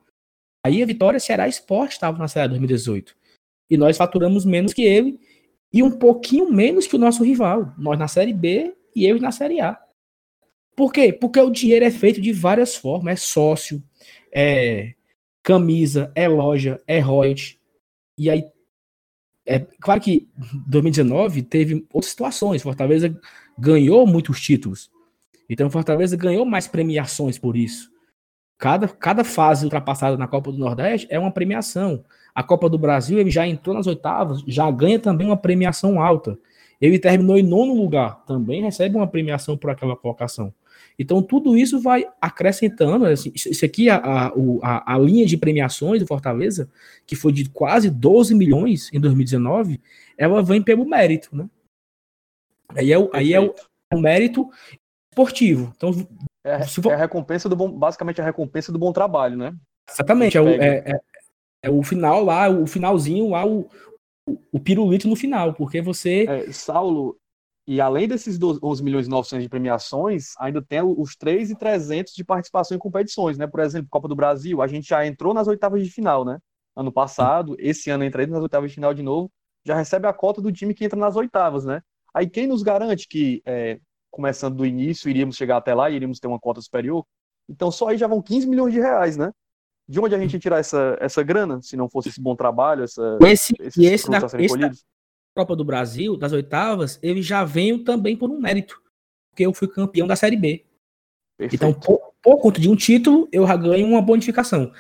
[0.64, 3.14] Aí a Vitória Ceará Esporte estava na Série A 2018.
[3.70, 5.20] E nós faturamos menos que ele.
[5.75, 7.75] E um pouquinho menos que o nosso rival.
[7.77, 9.77] Nós na Série B e eles na Série A.
[10.77, 11.12] Por quê?
[11.12, 13.14] Porque o dinheiro é feito de várias formas.
[13.14, 13.83] É sócio,
[14.33, 14.95] é
[15.43, 17.61] camisa, é loja, é royalty.
[18.16, 18.45] E aí,
[19.45, 20.29] é claro que
[20.68, 22.62] 2019 teve outras situações.
[22.62, 23.20] Fortaleza
[23.59, 24.89] ganhou muitos títulos.
[25.51, 27.91] Então, Fortaleza ganhou mais premiações por isso.
[28.57, 32.05] Cada, cada fase ultrapassada na Copa do Nordeste é uma premiação.
[32.35, 36.39] A Copa do Brasil, ele já entrou nas oitavas, já ganha também uma premiação alta.
[36.80, 40.53] Ele terminou em nono lugar, também recebe uma premiação por aquela colocação.
[40.99, 43.07] Então, tudo isso vai acrescentando.
[43.07, 46.68] Assim, isso aqui, a, a, a, linha de premiações do Fortaleza,
[47.07, 49.80] que foi de quase 12 milhões em 2019,
[50.16, 51.49] ela vem pelo mérito, né?
[52.68, 53.55] Aí é o, aí é o,
[53.91, 54.49] é o mérito
[55.11, 55.72] esportivo.
[55.76, 55.91] Então,
[56.45, 56.93] é, for...
[56.93, 59.55] é, a recompensa do bom, basicamente a recompensa do bom trabalho, né?
[59.89, 61.01] Exatamente, é o, é,
[61.64, 63.68] é, o final lá, o finalzinho lá, o,
[64.28, 66.26] o, o pirulito no final, porque você.
[66.28, 67.16] É, Saulo,
[67.66, 72.12] e além desses 11 milhões e 900 de premiações, ainda tem os 3 e 300
[72.12, 73.46] de participação em competições, né?
[73.46, 76.38] Por exemplo, Copa do Brasil, a gente já entrou nas oitavas de final, né?
[76.76, 79.30] Ano passado, esse ano entra nas oitavas de final de novo,
[79.64, 81.80] já recebe a cota do time que entra nas oitavas, né?
[82.12, 83.78] Aí quem nos garante que é,
[84.10, 87.06] começando do início, iríamos chegar até lá e iríamos ter uma cota superior.
[87.48, 89.32] Então só aí já vão 15 milhões de reais, né?
[89.89, 93.18] De onde a gente tirar essa, essa grana, se não fosse esse bom trabalho, essa,
[93.22, 94.70] esse, e esse da, esse da
[95.37, 98.80] Copa do Brasil, das oitavas, ele já veio também por um mérito,
[99.30, 100.64] porque eu fui campeão da Série B.
[101.37, 101.55] Perfeito.
[101.55, 104.72] Então, por, por, conta de um título, eu já ganho uma bonificação.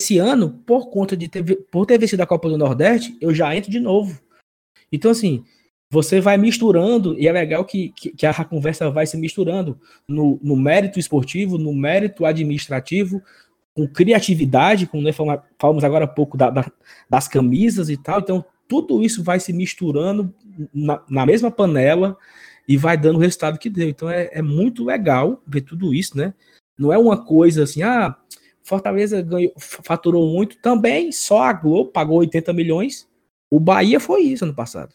[0.00, 3.54] Esse ano, por conta de ter, por ter vencido a Copa do Nordeste, eu já
[3.54, 4.20] entro de novo.
[4.90, 5.44] Então, assim,
[5.92, 9.78] você vai misturando, e é legal que, que, que a conversa vai se misturando
[10.08, 13.20] no, no, mérito esportivo, no mérito administrativo,
[13.74, 15.04] com criatividade, como
[15.58, 16.70] falamos agora há pouco da, da,
[17.08, 18.20] das camisas e tal.
[18.20, 20.34] Então, tudo isso vai se misturando
[20.72, 22.16] na, na, mesma panela
[22.68, 23.88] e vai dando o resultado que deu.
[23.88, 26.34] Então, é, é muito legal ver tudo isso, né?
[26.78, 28.16] Não é uma coisa assim, ah,
[28.62, 33.08] Fortaleza ganhou, faturou muito, também só a Globo pagou 80 milhões.
[33.50, 34.94] O Bahia foi isso ano passado.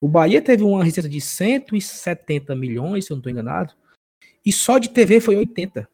[0.00, 3.72] O Bahia teve uma receita de 170 milhões, se eu não estou enganado,
[4.44, 5.88] e só de TV foi 80.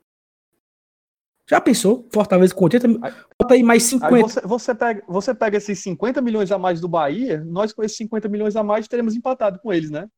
[1.48, 2.08] Já pensou?
[2.12, 3.14] Fortaleza com 80 milhões.
[3.38, 4.14] Bota aí mais 50.
[4.14, 7.82] Aí você, você, pega, você pega esses 50 milhões a mais do Bahia, nós com
[7.82, 10.08] esses 50 milhões a mais teremos empatado com eles, né?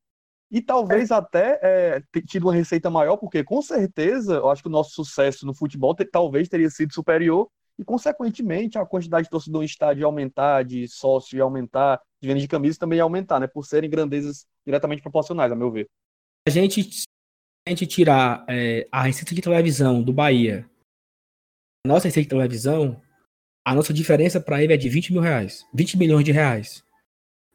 [0.51, 1.14] E talvez é.
[1.14, 5.47] até é, tido uma receita maior, porque com certeza eu acho que o nosso sucesso
[5.47, 7.49] no futebol te, talvez teria sido superior
[7.79, 12.47] e, consequentemente, a quantidade de torcedor em estádio aumentar, de sócio aumentar, de venda de
[12.47, 13.47] camisas também aumentar, né?
[13.47, 15.89] Por serem grandezas diretamente proporcionais, a meu ver.
[16.47, 16.89] A gente,
[17.66, 20.68] a gente tirar é, a receita de televisão do Bahia,
[21.87, 23.01] nossa receita de televisão,
[23.64, 26.82] a nossa diferença para ele é de 20 mil reais, 20 milhões de reais.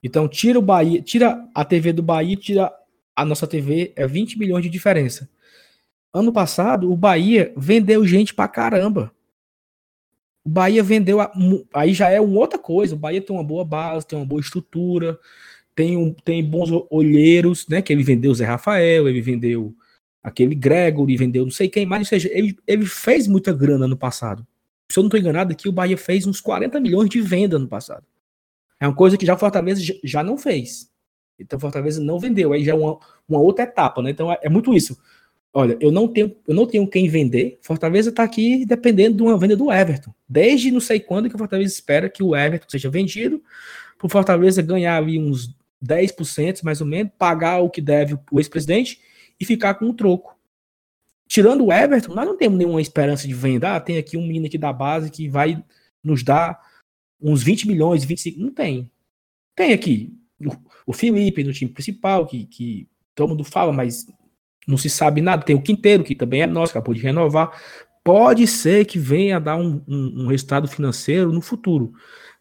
[0.04, 2.72] Então, tira o Bahia, tira a TV do Bahia, tira
[3.16, 5.30] a nossa TV, é 20 milhões de diferença.
[6.14, 9.12] Ano passado, o Bahia vendeu gente pra caramba.
[10.44, 11.20] O Bahia vendeu.
[11.20, 11.32] A,
[11.74, 12.96] aí já é uma outra coisa.
[12.96, 15.20] O Bahia tem uma boa base, tem uma boa estrutura,
[15.76, 17.82] tem, um, tem bons olheiros, né?
[17.82, 19.76] Que ele vendeu o Zé Rafael, ele vendeu
[20.24, 22.02] aquele Gregory, vendeu não sei quem mais.
[22.02, 24.46] Ou seja, ele, ele fez muita grana no passado.
[24.90, 27.68] Se eu não estou enganado, aqui o Bahia fez uns 40 milhões de venda no
[27.68, 28.06] passado.
[28.80, 30.90] É uma coisa que já o Fortaleza já não fez.
[31.38, 32.54] Então o Fortaleza não vendeu.
[32.54, 32.98] Aí já é uma,
[33.28, 34.12] uma outra etapa, né?
[34.12, 34.98] Então é, é muito isso.
[35.54, 37.58] Olha, eu não tenho, eu não tenho quem vender.
[37.62, 40.14] Fortaleza está aqui dependendo de uma venda do Everton.
[40.28, 43.42] Desde não sei quando que o Fortaleza espera que o Everton seja vendido,
[43.98, 48.40] para o Fortaleza ganhar ali uns 10% mais ou menos, pagar o que deve o
[48.40, 49.02] ex-presidente
[49.40, 50.38] e ficar com o troco.
[51.28, 53.76] Tirando o Everton, nós não temos nenhuma esperança de venda.
[53.76, 55.64] Ah, tem aqui um menino aqui da base que vai
[56.04, 56.60] nos dar
[57.22, 58.40] uns 20 milhões, 25.
[58.40, 58.90] Não tem.
[59.56, 60.12] Tem aqui
[60.88, 64.08] o, Felipe no time principal, que, que todo mundo fala, mas
[64.68, 65.44] não se sabe nada.
[65.44, 67.52] Tem o Quinteiro, que também é nosso, acabou de renovar.
[68.04, 71.94] Pode ser que venha a dar um, um, um resultado financeiro no futuro,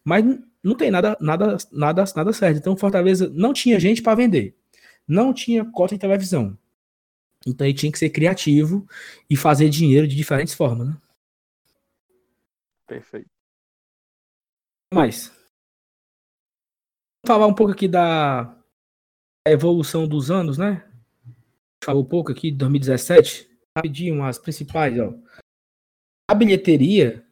[0.03, 0.25] mas
[0.63, 2.57] não tem nada, nada, nada, nada certo.
[2.57, 4.55] Então, Fortaleza não tinha gente para vender,
[5.07, 6.57] não tinha cota em televisão.
[7.45, 8.87] Então, ele tinha que ser criativo
[9.29, 10.97] e fazer dinheiro de diferentes formas, né?
[12.85, 13.29] Perfeito.
[14.93, 15.27] Mais.
[17.23, 18.57] Vamos falar um pouco aqui da
[19.45, 20.89] evolução dos anos, né?
[21.83, 25.13] falou pouco aqui, 2017, rapidinho, as principais, ó.
[26.29, 27.25] A bilheteria,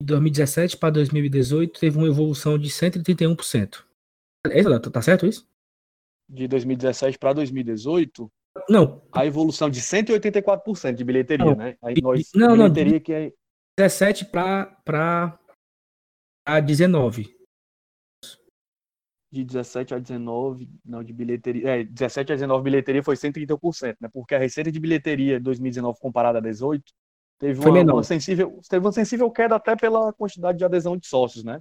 [0.00, 3.84] de 2017 para 2018, teve uma evolução de 131%.
[4.46, 5.48] É isso, tá certo isso?
[6.28, 8.30] De 2017 para 2018?
[8.68, 9.02] Não.
[9.12, 11.76] A evolução de 184% de bilheteria, não, né?
[11.82, 13.32] Aí nós, não, bilheteria não, que é...
[13.76, 15.38] 17 para
[16.64, 17.34] 19.
[19.32, 24.08] de 17 a 19, não, de bilheteria, é, 17 a 19 bilheteria foi 130%, né?
[24.12, 26.84] Porque a receita de bilheteria de 2019 comparada a 18
[27.40, 31.42] teve uma, uma, sensível, teve uma sensível queda até pela quantidade de adesão de sócios,
[31.42, 31.58] né?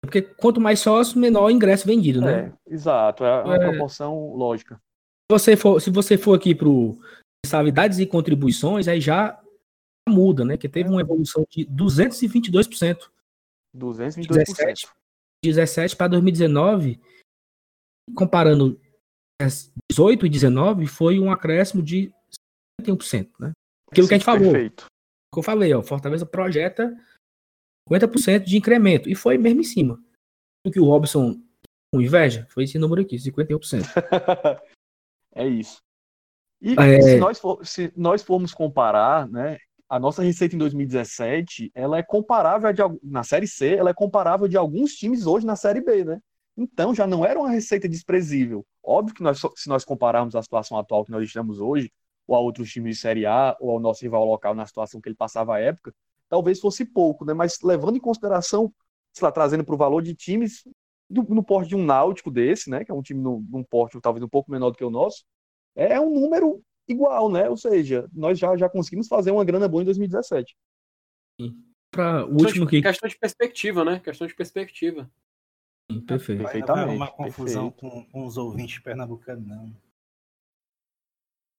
[0.00, 2.54] Porque quanto mais sócios, menor o ingresso vendido, né?
[2.68, 3.58] É, exato, é uma é...
[3.58, 4.80] proporção lógica.
[5.30, 6.66] Se você for, se você for aqui para
[7.46, 9.40] mensalidades e contribuições, aí já
[10.08, 10.56] muda, né?
[10.56, 13.08] Que teve uma evolução de 222%.
[13.76, 14.26] 222%.
[14.26, 14.88] 17,
[15.44, 17.00] 17 para 2019,
[18.16, 18.80] comparando
[19.88, 22.12] 18 e 19, foi um acréscimo de
[22.80, 23.52] 51%, né?
[23.88, 24.50] Aquilo Sim, que a gente falou.
[24.50, 24.86] Perfeito.
[25.32, 26.92] Que eu falei, ó, Fortaleza projeta
[27.88, 29.08] 50% de incremento.
[29.08, 30.02] E foi mesmo em cima.
[30.66, 31.40] O que o Robson,
[31.94, 33.84] com inveja, foi esse número aqui, 51%.
[35.34, 35.82] é isso.
[36.60, 37.00] E é...
[37.00, 39.58] Se, nós for, se nós formos comparar, né,
[39.88, 44.46] a nossa receita em 2017, ela é comparável de, na Série C, ela é comparável
[44.46, 46.20] de alguns times hoje na Série B, né?
[46.56, 48.64] Então já não era uma receita desprezível.
[48.82, 51.90] Óbvio que nós, se nós compararmos a situação atual que nós estamos hoje,
[52.26, 55.08] ou a outros times de Série A, ou ao nosso rival local na situação que
[55.08, 55.92] ele passava à época,
[56.28, 57.34] talvez fosse pouco, né?
[57.34, 58.72] Mas levando em consideração,
[59.12, 60.62] sei lá, trazendo para o valor de times
[61.10, 62.84] do, no porte de um Náutico desse, né?
[62.84, 65.24] Que é um time num, num porte talvez um pouco menor do que o nosso,
[65.74, 67.48] é um número igual, né?
[67.48, 70.56] Ou seja, nós já, já conseguimos fazer uma grana boa em 2017.
[71.90, 74.00] Para o último que questão de perspectiva, né?
[74.00, 75.10] Questão de perspectiva.
[75.90, 76.42] Sim, perfeito.
[76.42, 76.96] Vai, Perfeitamente.
[76.96, 79.74] uma confusão com, com, os ouvintes pernambucanos, não.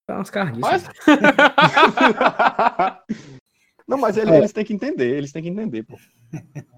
[0.06, 0.62] Tá umas carniças.
[0.62, 0.88] Mas...
[3.86, 4.38] não, mas eles, é.
[4.38, 6.00] eles têm que entender, eles têm que entender, pô.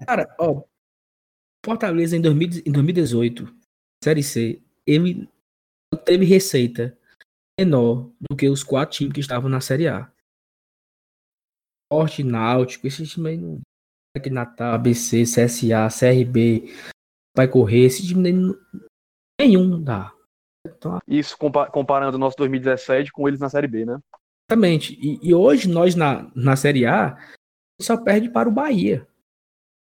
[0.04, 0.64] Cara, ó,
[1.64, 3.54] Fortaleza em, 2000, em 2018,
[4.02, 5.28] Série C, ele
[6.04, 6.96] teve receita
[7.58, 10.12] menor do que os quatro times que estavam na Série A.
[11.90, 13.60] Forte, Náutico, esse time aí não.
[14.16, 16.72] Aqui Natal, ABC, CSA, CRB,
[17.36, 18.54] vai correr, esse time não...
[19.40, 20.14] nenhum dá.
[20.66, 23.98] Então, Isso comparando o nosso 2017 com eles na Série B, né?
[24.50, 24.98] Exatamente.
[25.00, 27.16] E, e, hoje nós na, na Série A
[27.80, 29.06] só perde para o Bahia.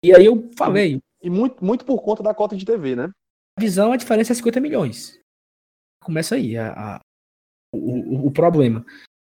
[0.05, 1.01] E aí eu falei.
[1.23, 3.11] E muito, muito por conta da cota de TV, né?
[3.59, 5.19] A visão, a diferença é 50 milhões.
[6.05, 7.01] Começa aí a,
[7.75, 8.85] o, o, problema.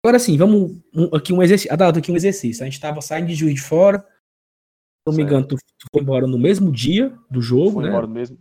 [0.04, 1.74] Agora sim, vamos um, aqui um exercício.
[1.74, 2.64] Adalto, aqui um exercício.
[2.64, 4.00] A gente estava saindo de Juiz de Fora.
[4.00, 7.90] Se não me engano, tu, tu, foi embora no mesmo dia do jogo, foi né?
[7.90, 8.38] embora no mesmo,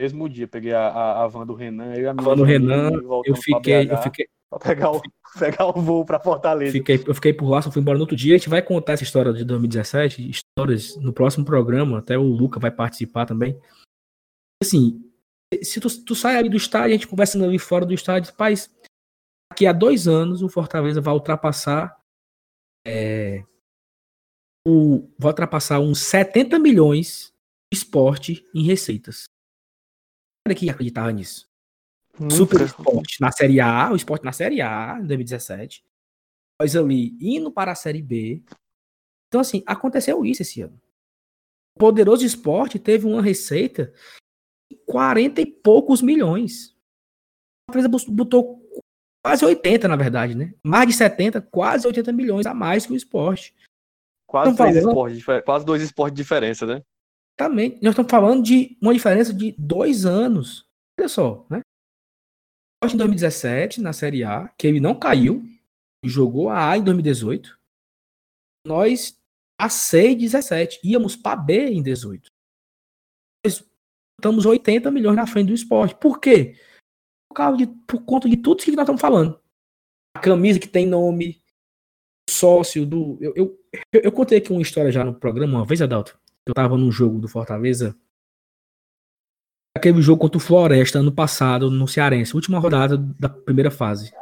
[0.00, 0.46] mesmo dia.
[0.46, 1.94] Peguei a, a, a van do Renan.
[1.94, 2.90] Eu a, a van do Renan.
[3.24, 4.28] Eu fiquei, eu fiquei.
[4.50, 5.02] Pra pegar o,
[5.38, 6.72] pegar o voo para Fortaleza.
[6.72, 8.34] Fiquei, eu fiquei por lá, só fui embora no outro dia.
[8.34, 11.98] A gente vai contar essa história de 2017, histórias no próximo programa.
[11.98, 13.60] Até o Luca vai participar também.
[14.62, 15.02] Assim,
[15.62, 18.70] se tu, tu sai ali do estádio, a gente conversando ali fora do estádio, paz,
[19.52, 21.98] daqui a dois anos o Fortaleza vai ultrapassar
[22.86, 23.44] é,
[24.66, 27.32] o, vai ultrapassar uns 70 milhões
[27.72, 29.24] de esporte em receitas.
[30.46, 31.47] Olha que acreditava nisso.
[32.18, 32.34] Nunca.
[32.34, 35.84] Super esporte na Série A, o esporte na Série A, em 2017.
[36.60, 38.42] Nós ali indo para a Série B.
[39.28, 40.80] Então, assim, aconteceu isso esse ano.
[41.76, 43.92] O poderoso esporte teve uma receita
[44.86, 46.76] 40 e poucos milhões.
[47.68, 48.58] A empresa botou
[49.24, 50.54] quase 80, na verdade, né?
[50.64, 53.54] Mais de 70, quase 80 milhões a mais que o esporte.
[54.26, 56.82] Quase, três esportes, quase dois esportes de diferença, né?
[57.36, 57.78] Também.
[57.80, 60.66] Nós estamos falando de uma diferença de dois anos.
[60.98, 61.60] Olha só, né?
[62.84, 65.42] Em 2017, na Série A, que ele não caiu,
[66.04, 67.58] jogou a A em 2018.
[68.66, 69.20] Nós,
[69.60, 72.30] a C em 17, íamos para B em 18
[74.18, 75.94] estamos 80 milhões na frente do esporte.
[75.94, 76.56] Por quê?
[77.28, 79.40] Por, causa de, por conta de tudo isso que nós estamos falando.
[80.16, 81.40] A camisa que tem nome,
[82.28, 83.16] sócio do.
[83.20, 83.58] Eu, eu,
[83.92, 86.18] eu, contei aqui uma história já no programa uma vez, Adalto.
[86.46, 87.96] Eu tava num jogo do Fortaleza.
[89.78, 94.12] Aquele jogo contra o Floresta ano passado, no Cearense, última rodada da primeira fase.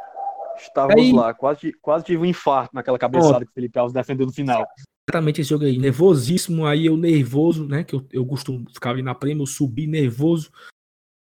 [0.57, 3.93] Estávamos aí, lá, quase, quase tive um infarto naquela cabeçada ó, que o Felipe Alves
[3.93, 4.65] defendeu no final
[5.09, 9.01] exatamente esse jogo aí, nervosíssimo, aí eu nervoso, né, que eu, eu costumo ficar ali
[9.01, 10.51] na prêmio, eu subi nervoso,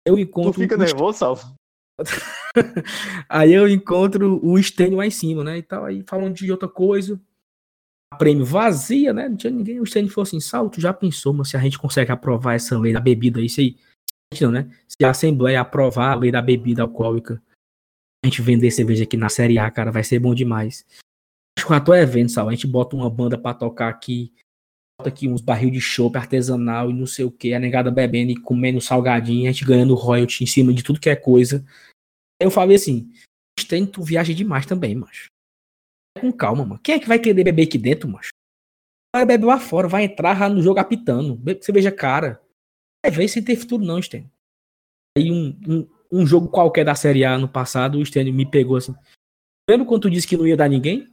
[0.06, 0.54] eu encontro...
[0.54, 0.80] Tu fica o...
[0.80, 1.56] nervoso, Salvo?
[3.30, 6.68] aí eu encontro o Stênio lá em cima, né, e tal, aí falando de outra
[6.68, 7.22] coisa,
[8.12, 11.32] a prêmio vazia, né, não tinha ninguém, o Stênio falou assim, Salvo, tu já pensou,
[11.32, 13.78] mas se a gente consegue aprovar essa lei da bebida, isso aí,
[14.42, 17.42] não, né, se a Assembleia aprovar a lei da bebida alcoólica,
[18.24, 20.86] a gente vender cerveja aqui na Série A, cara, vai ser bom demais
[21.68, 22.50] quatro eventos, sabe?
[22.50, 24.34] A gente bota uma banda pra tocar aqui,
[24.98, 28.32] bota aqui uns barril de chopp artesanal e não sei o que, a negada bebendo
[28.32, 31.66] e comendo salgadinho, a gente ganhando royalty em cima de tudo que é coisa.
[32.42, 33.12] Eu falei assim,
[33.68, 35.28] tem tu viaja demais também, macho.
[36.20, 36.80] Com calma, mano.
[36.82, 38.30] Quem é que vai querer beber aqui dentro, macho?
[39.14, 41.40] Vai beber lá fora, vai entrar no jogo apitando.
[41.62, 42.42] Cerveja cara.
[43.08, 44.30] É ver sem ter futuro, não, Stênio.
[45.18, 48.76] Aí um, um, um, jogo qualquer da Série A no passado, o Stênio me pegou
[48.76, 48.94] assim.
[49.70, 51.12] Lembra quando tu disse que não ia dar ninguém?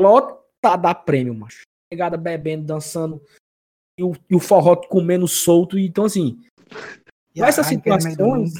[0.00, 1.62] Lota da prêmio, macho.
[1.90, 3.22] Pegada bebendo, dançando.
[3.98, 5.78] E o, e o forró comendo solto.
[5.78, 6.40] Então, assim.
[7.36, 8.54] essas situações.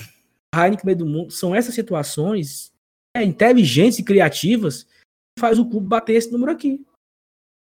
[0.55, 1.31] Heineken meio do mundo.
[1.31, 2.73] São essas situações
[3.17, 6.85] é, inteligentes e criativas que faz o clube bater esse número aqui.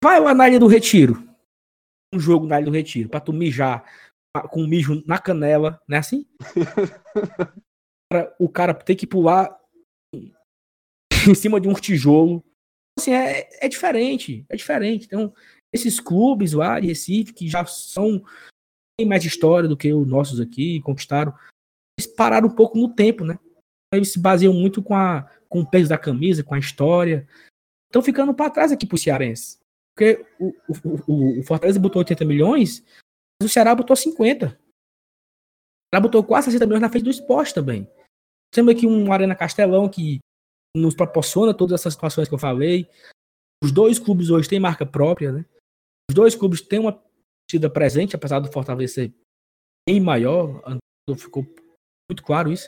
[0.03, 1.27] Vai lá na Ilha do Retiro.
[2.13, 3.09] Um jogo na Ilha do Retiro.
[3.09, 3.83] Pra tu mijar
[4.41, 6.27] com mijo na canela, não é assim?
[8.39, 9.57] o cara tem que pular
[10.13, 12.43] em cima de um tijolo.
[12.97, 15.05] Assim, é, é diferente, é diferente.
[15.05, 15.33] Então,
[15.73, 18.23] esses clubes lá de Recife, que já são
[18.97, 21.33] tem mais história do que os nossos aqui, conquistaram,
[21.99, 23.37] eles pararam um pouco no tempo, né?
[23.93, 27.27] Eles se baseiam muito com, a, com o peso da camisa, com a história.
[27.87, 29.59] Estão ficando para trás aqui pro Cearense.
[29.93, 32.83] Porque o, o, o, o Fortaleza botou 80 milhões,
[33.43, 34.47] o Ceará botou 50.
[34.47, 37.89] O Ceará botou quase 60 milhões na frente do esporte também.
[38.51, 40.19] Temos aqui um Arena Castelão que
[40.75, 42.89] nos proporciona todas essas situações que eu falei.
[43.63, 45.45] Os dois clubes hoje têm marca própria, né?
[46.09, 47.01] Os dois clubes têm uma
[47.47, 49.13] torcida presente, apesar do Fortaleza ser
[49.87, 50.61] bem maior,
[51.17, 51.43] ficou
[52.09, 52.67] muito claro isso.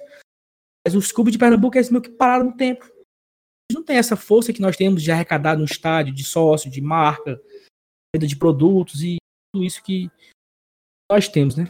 [0.86, 2.86] Mas os clubes de Pernambuco é meio que pararam no tempo.
[2.86, 6.82] Eles não têm essa força que nós temos de arrecadar no estádio, de sócio, de
[6.82, 7.42] marca,
[8.16, 9.18] venda de produtos e
[9.54, 10.10] tudo isso que
[11.10, 11.66] nós temos, né?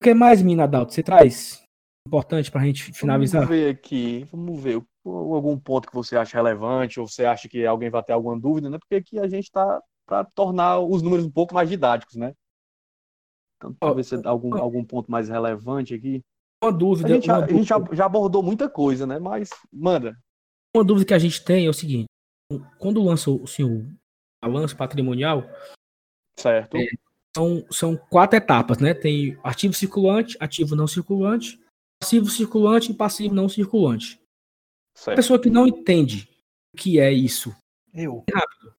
[0.00, 1.62] O que mais, Minadalto, você traz
[2.06, 3.42] importante para a gente finalizar?
[3.42, 7.64] Vamos ver aqui, vamos ver algum ponto que você acha relevante ou você acha que
[7.66, 8.78] alguém vai ter alguma dúvida, né?
[8.78, 12.34] Porque aqui a gente está para tornar os números um pouco mais didáticos, né?
[13.56, 16.22] Então, talvez oh, algum, oh, algum ponto mais relevante aqui.
[16.62, 17.08] Uma dúvida.
[17.08, 19.18] A gente, já, a gente já, já, abordou muita coisa, né?
[19.18, 20.16] Mas, manda.
[20.74, 22.06] Uma dúvida que a gente tem é o seguinte:
[22.78, 23.96] quando lança assim, o
[24.42, 25.44] balanço patrimonial,
[26.38, 26.76] certo.
[26.76, 26.86] É,
[27.36, 28.94] são, são quatro etapas, né?
[28.94, 31.60] Tem ativo circulante, ativo não circulante,
[32.00, 34.20] passivo circulante e passivo não circulante.
[34.94, 35.14] Certo.
[35.14, 36.28] A pessoa que não entende
[36.72, 37.54] o que é isso.
[37.92, 38.24] Eu.
[38.26, 38.74] Bem rápido.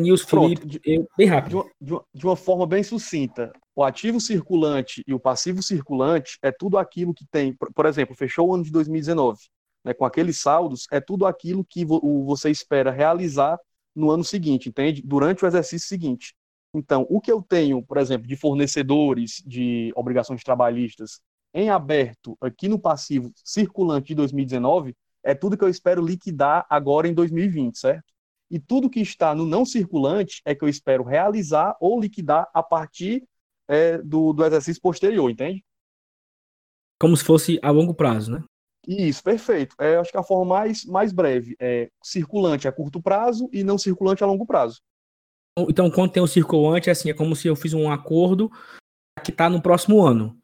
[0.00, 1.50] News, Felipe, de, eu, bem rápido.
[1.50, 3.52] De uma, de, uma, de uma, forma bem sucinta.
[3.74, 8.16] O ativo circulante e o passivo circulante é tudo aquilo que tem, por, por exemplo,
[8.16, 9.38] fechou o ano de 2019,
[9.84, 13.56] né, com aqueles saldos, é tudo aquilo que vo, o, você espera realizar
[13.94, 15.02] no ano seguinte, entende?
[15.02, 16.34] Durante o exercício seguinte.
[16.78, 21.20] Então, o que eu tenho, por exemplo, de fornecedores de obrigações trabalhistas
[21.54, 27.08] em aberto aqui no passivo circulante de 2019 é tudo que eu espero liquidar agora
[27.08, 28.04] em 2020, certo?
[28.50, 32.62] E tudo que está no não circulante é que eu espero realizar ou liquidar a
[32.62, 33.26] partir
[33.66, 35.64] é, do, do exercício posterior, entende?
[37.00, 38.44] Como se fosse a longo prazo, né?
[38.86, 39.74] Isso, perfeito.
[39.80, 43.76] É, acho que a forma mais, mais breve é circulante a curto prazo e não
[43.76, 44.80] circulante a longo prazo.
[45.58, 48.50] Então, quando tem o circulante, é assim, é como se eu fiz um acordo
[49.24, 50.38] que está no próximo ano.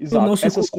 [0.00, 0.32] Exato.
[0.46, 0.70] Essas,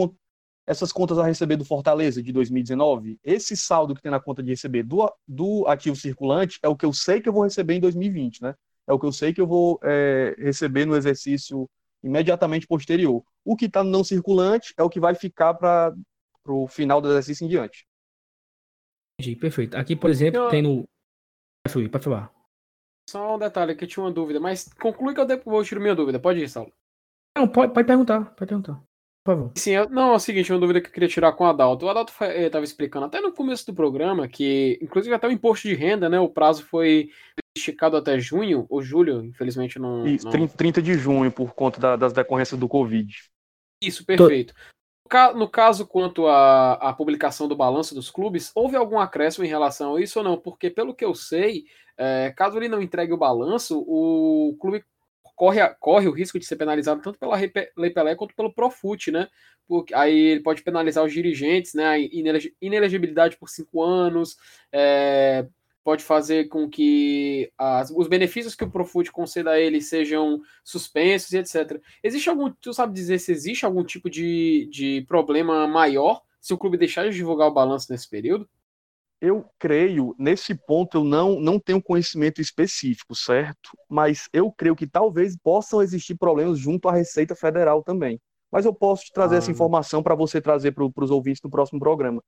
[0.65, 4.49] essas contas a receber do Fortaleza de 2019, esse saldo que tem na conta de
[4.49, 7.79] receber do, do ativo circulante é o que eu sei que eu vou receber em
[7.79, 8.55] 2020, né?
[8.87, 11.69] É o que eu sei que eu vou é, receber no exercício
[12.03, 13.23] imediatamente posterior.
[13.45, 15.93] O que está no não circulante é o que vai ficar para
[16.47, 17.85] o final do exercício em diante.
[19.19, 19.75] Entendi, perfeito.
[19.75, 20.49] Aqui, por exemplo, eu...
[20.49, 20.87] tem no.
[21.91, 22.36] Pode falar.
[23.09, 25.95] Só um detalhe que eu tinha uma dúvida, mas conclui que eu depois tiro minha
[25.95, 26.19] dúvida.
[26.19, 26.71] Pode ir, Saulo.
[27.37, 28.81] Não, pode, pode perguntar, pode perguntar.
[29.23, 29.51] Por favor.
[29.55, 31.85] Sim, eu, não, é o seguinte, uma dúvida que eu queria tirar com o Adalto.
[31.85, 35.73] O Adalto estava explicando até no começo do programa que, inclusive, até o imposto de
[35.73, 36.19] renda, né?
[36.19, 37.09] O prazo foi
[37.57, 40.07] esticado até junho, ou julho, infelizmente não.
[40.07, 40.47] Isso, não...
[40.47, 43.13] 30 de junho, por conta da, das decorrências do Covid.
[43.83, 44.53] Isso, perfeito.
[45.35, 49.95] No caso, quanto à, à publicação do balanço dos clubes, houve algum acréscimo em relação
[49.95, 50.37] a isso ou não?
[50.37, 51.65] Porque, pelo que eu sei,
[51.97, 54.83] é, caso ele não entregue o balanço, o clube
[55.35, 57.37] corre, corre o risco de ser penalizado tanto pela
[57.77, 59.27] Lei Pelé quanto pelo Profut, né?
[59.67, 61.85] Porque aí ele pode penalizar os dirigentes, né?
[61.85, 61.97] A
[62.61, 64.37] inelegibilidade por cinco anos,
[64.71, 65.45] é,
[65.87, 71.31] pode fazer com que as, os benefícios que o Profut conceda a ele sejam suspensos
[71.31, 71.81] e etc.
[72.03, 76.57] Existe algum, tu sabe dizer se existe algum tipo de, de problema maior se o
[76.57, 78.49] clube deixar de divulgar o balanço nesse período?
[79.21, 83.71] eu creio, nesse ponto eu não, não tenho conhecimento específico, certo?
[83.89, 88.19] Mas eu creio que talvez possam existir problemas junto à Receita Federal também.
[88.51, 89.37] Mas eu posso te trazer ah.
[89.37, 92.21] essa informação para você trazer para os ouvintes no próximo programa.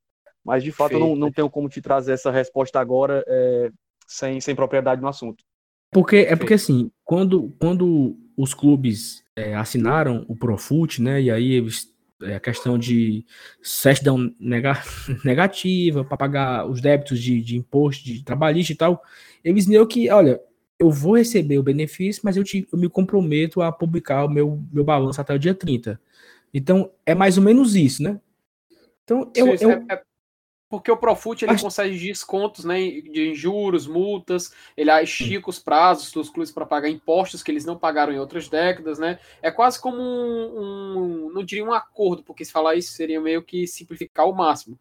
[0.44, 3.72] Mas de fato eu não, não tenho como te trazer essa resposta agora é,
[4.08, 5.44] sem, sem propriedade no assunto.
[5.92, 11.54] Porque, é porque assim, quando, quando os clubes é, assinaram o Profut, né, e aí
[11.54, 13.26] eles é, a questão de
[13.62, 14.74] certidão nega,
[15.24, 19.02] negativa para pagar os débitos de, de imposto de trabalhista e tal,
[19.44, 20.42] eles viram que, olha,
[20.78, 24.62] eu vou receber o benefício, mas eu, te, eu me comprometo a publicar o meu,
[24.72, 26.00] meu balanço até o dia 30.
[26.54, 28.20] Então, é mais ou menos isso, né?
[29.04, 29.72] Então, eu, eu...
[29.72, 30.02] É, é,
[30.70, 31.64] porque o Profut ele Acho...
[31.64, 37.42] consegue descontos né, de juros, multas, ele estica os prazos dos clubes para pagar impostos
[37.42, 39.20] que eles não pagaram em outras décadas, né?
[39.42, 43.42] É quase como um, um, não diria um acordo, porque se falar isso seria meio
[43.42, 44.80] que simplificar ao máximo.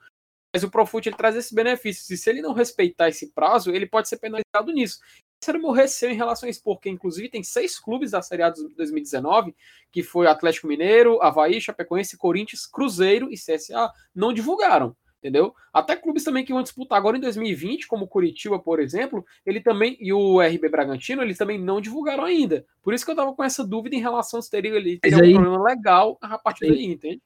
[0.55, 3.87] Mas o Profut ele traz esses benefícios, e se ele não respeitar esse prazo, ele
[3.87, 5.01] pode ser penalizado nisso.
[5.41, 8.21] Esse era o meu receio em relação a isso, porque inclusive tem seis clubes da
[8.21, 9.55] Série A de 2019,
[9.91, 15.55] que foi Atlético Mineiro, Havaí, Chapecoense, Corinthians, Cruzeiro e CSA, não divulgaram entendeu?
[15.73, 19.61] Até clubes também que vão disputar agora em 2020, como o Curitiba, por exemplo, ele
[19.61, 22.65] também e o RB Bragantino, eles também não divulgaram ainda.
[22.83, 25.35] Por isso que eu tava com essa dúvida em relação se teria, ali, teria aí,
[25.35, 27.23] um problema legal a partir aí, daí, entende?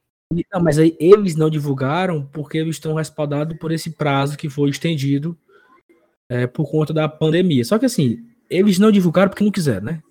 [0.51, 4.69] Não, mas aí eles não divulgaram porque eles estão respaldados por esse prazo que foi
[4.69, 5.37] estendido
[6.27, 7.63] é, por conta da pandemia.
[7.63, 10.03] Só que assim, eles não divulgaram porque não quiseram, né?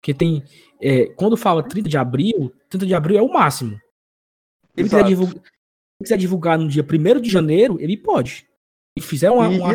[0.00, 0.42] Porque tem.
[0.82, 3.78] É, quando fala 30 de abril, 30 de abril é o máximo.
[4.76, 5.42] Ele quiser divulgar
[6.04, 8.48] quiser divulgar no dia 1 de janeiro, ele pode.
[8.96, 9.52] E fizer uma.
[9.52, 9.72] E, uma...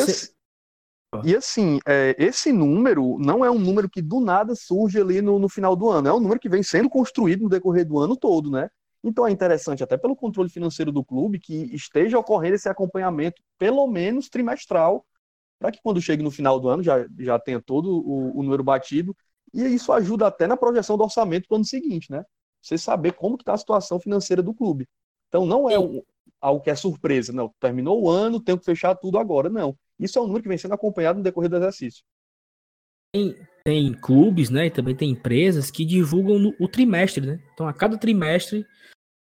[1.23, 5.39] E, assim, é, esse número não é um número que do nada surge ali no,
[5.39, 6.07] no final do ano.
[6.09, 8.69] É um número que vem sendo construído no decorrer do ano todo, né?
[9.03, 13.85] Então é interessante, até pelo controle financeiro do clube, que esteja ocorrendo esse acompanhamento, pelo
[13.87, 15.05] menos trimestral,
[15.59, 18.63] para que quando chegue no final do ano já, já tenha todo o, o, número
[18.63, 19.15] batido.
[19.53, 22.25] E isso ajuda até na projeção do orçamento do ano seguinte, né?
[22.61, 24.87] Você saber como está a situação financeira do clube.
[25.27, 26.01] Então não é um,
[26.41, 27.33] algo que é surpresa.
[27.33, 29.49] Não, terminou o ano, tenho que fechar tudo agora.
[29.49, 29.77] Não.
[29.99, 32.03] Isso é um número que vem sendo acompanhado no decorrer do exercício.
[33.13, 34.67] Tem, tem clubes, né?
[34.67, 37.41] E também tem empresas que divulgam no, o trimestre, né?
[37.53, 38.65] Então, a cada trimestre,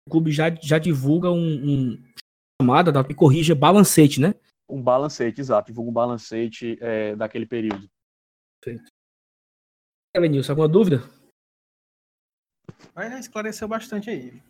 [0.07, 2.05] o clube já, já divulga um, um
[2.61, 4.35] chamada da que corrija balancete, né?
[4.69, 5.69] Um balancete, exato.
[5.69, 7.89] Divulga um balancete é, daquele período.
[8.61, 8.91] Perfeito.
[10.17, 11.03] Elenilson, alguma dúvida?
[12.95, 14.43] Vai esclareceu bastante aí.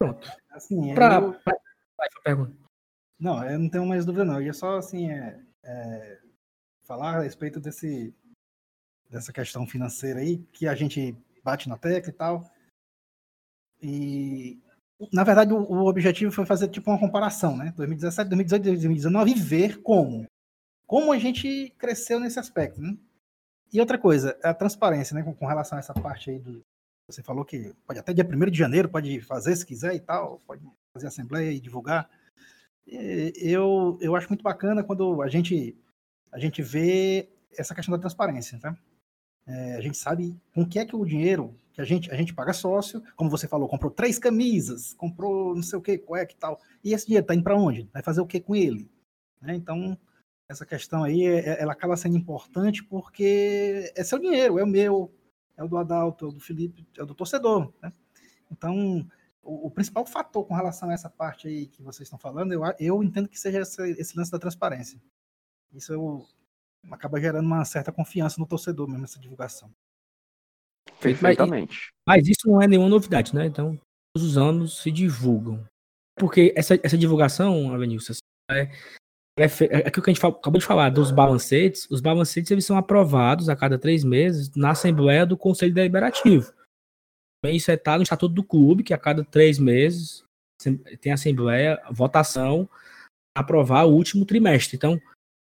[0.00, 0.32] Pronto.
[0.50, 1.34] Assim, pra, eu...
[1.34, 1.60] pra...
[1.96, 2.56] Vai, pergunta.
[3.18, 4.36] Não, eu não tenho mais dúvida não.
[4.36, 6.18] Eu ia só assim é, é,
[6.86, 8.14] falar a respeito desse
[9.10, 12.50] dessa questão financeira aí que a gente bate na tecla e tal.
[13.82, 14.62] E
[15.12, 17.72] na verdade o, o objetivo foi fazer tipo uma comparação, né?
[17.76, 20.26] 2017, 2018, 2019 e ver como
[20.86, 22.96] como a gente cresceu nesse aspecto, né?
[23.72, 26.64] E outra coisa, a transparência, né, com, com relação a essa parte aí do,
[27.10, 30.40] você falou que pode até dia 1 de janeiro, pode fazer se quiser e tal,
[30.46, 32.08] pode fazer assembleia e divulgar.
[32.86, 35.76] Eu, eu acho muito bacana quando a gente,
[36.32, 38.76] a gente vê essa questão da transparência, tá?
[39.46, 42.34] É, a gente sabe com que é que o dinheiro que a gente, a gente
[42.34, 46.36] paga sócio, como você falou, comprou três camisas, comprou não sei o que, cueca e
[46.36, 46.60] tal.
[46.82, 47.88] E esse dinheiro tá indo para onde?
[47.92, 48.90] Vai fazer o que com ele?
[49.40, 49.54] Né?
[49.54, 49.96] Então,
[50.48, 54.66] essa questão aí, é, é, ela acaba sendo importante porque é seu dinheiro, é o
[54.66, 55.12] meu,
[55.60, 57.92] é o do Adalto, é o do Felipe, é o do torcedor, né?
[58.50, 59.06] Então,
[59.42, 62.62] o, o, principal fator com relação a essa parte aí que vocês estão falando, eu,
[62.78, 65.00] eu entendo que seja esse, esse lance da transparência.
[65.72, 66.26] Isso eu,
[66.90, 69.70] acaba gerando uma certa confiança no torcedor mesmo, essa divulgação.
[70.98, 71.92] Perfeitamente.
[72.06, 73.44] Mas, mas, isso não é nenhuma novidade, né?
[73.44, 73.78] Então,
[74.14, 75.62] todos os anos se divulgam.
[76.16, 78.14] Porque essa, essa divulgação, Avenilson,
[78.50, 78.70] é,
[79.44, 83.56] aquilo que a gente acabou de falar dos balancetes, os balancetes eles são aprovados a
[83.56, 86.52] cada três meses na Assembleia do Conselho Deliberativo.
[87.46, 90.24] Isso está no Estatuto do Clube, que a cada três meses
[91.00, 92.68] tem Assembleia, votação,
[93.36, 94.76] aprovar o último trimestre.
[94.76, 95.00] Então,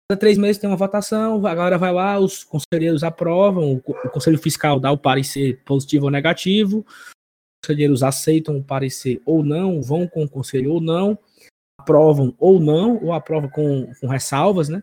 [0.08, 4.78] cada três meses tem uma votação, agora vai lá, os conselheiros aprovam, o Conselho Fiscal
[4.78, 10.22] dá o parecer positivo ou negativo, os conselheiros aceitam o parecer ou não, vão com
[10.22, 11.18] o conselho ou não,
[11.82, 14.82] aprovam ou não, ou aprovam com, com ressalvas, né?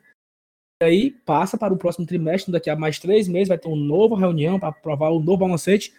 [0.82, 3.76] E aí passa para o próximo trimestre, daqui a mais três meses, vai ter uma
[3.76, 5.93] nova reunião para aprovar o novo balancete.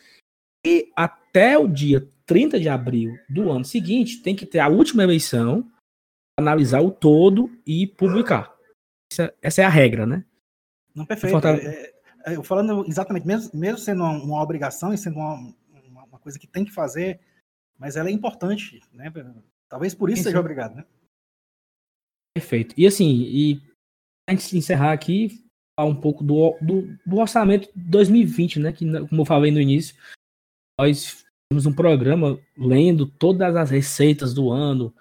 [0.64, 5.03] E até o dia 30 de abril do ano seguinte, tem que ter a última
[5.03, 5.68] eleição,
[6.38, 8.55] analisar o todo e publicar.
[9.12, 10.24] Essa, essa é a regra, né?
[10.94, 11.32] Não, perfeito.
[11.32, 11.51] Falta...
[11.51, 11.92] É,
[12.26, 15.34] é, eu falando exatamente, mesmo, mesmo sendo uma, uma obrigação e sendo uma,
[15.88, 17.20] uma, uma, coisa que tem que fazer,
[17.78, 19.11] mas ela é importante, né?
[19.70, 20.24] Talvez por isso Sim.
[20.24, 20.84] seja obrigado, né?
[22.34, 22.74] Perfeito.
[22.76, 23.62] E assim, e
[24.28, 25.44] antes de encerrar aqui,
[25.78, 28.72] falar um pouco do, do, do orçamento 2020, né?
[28.72, 29.96] Que, como eu falei no início,
[30.78, 34.94] nós temos um programa lendo todas as receitas do ano,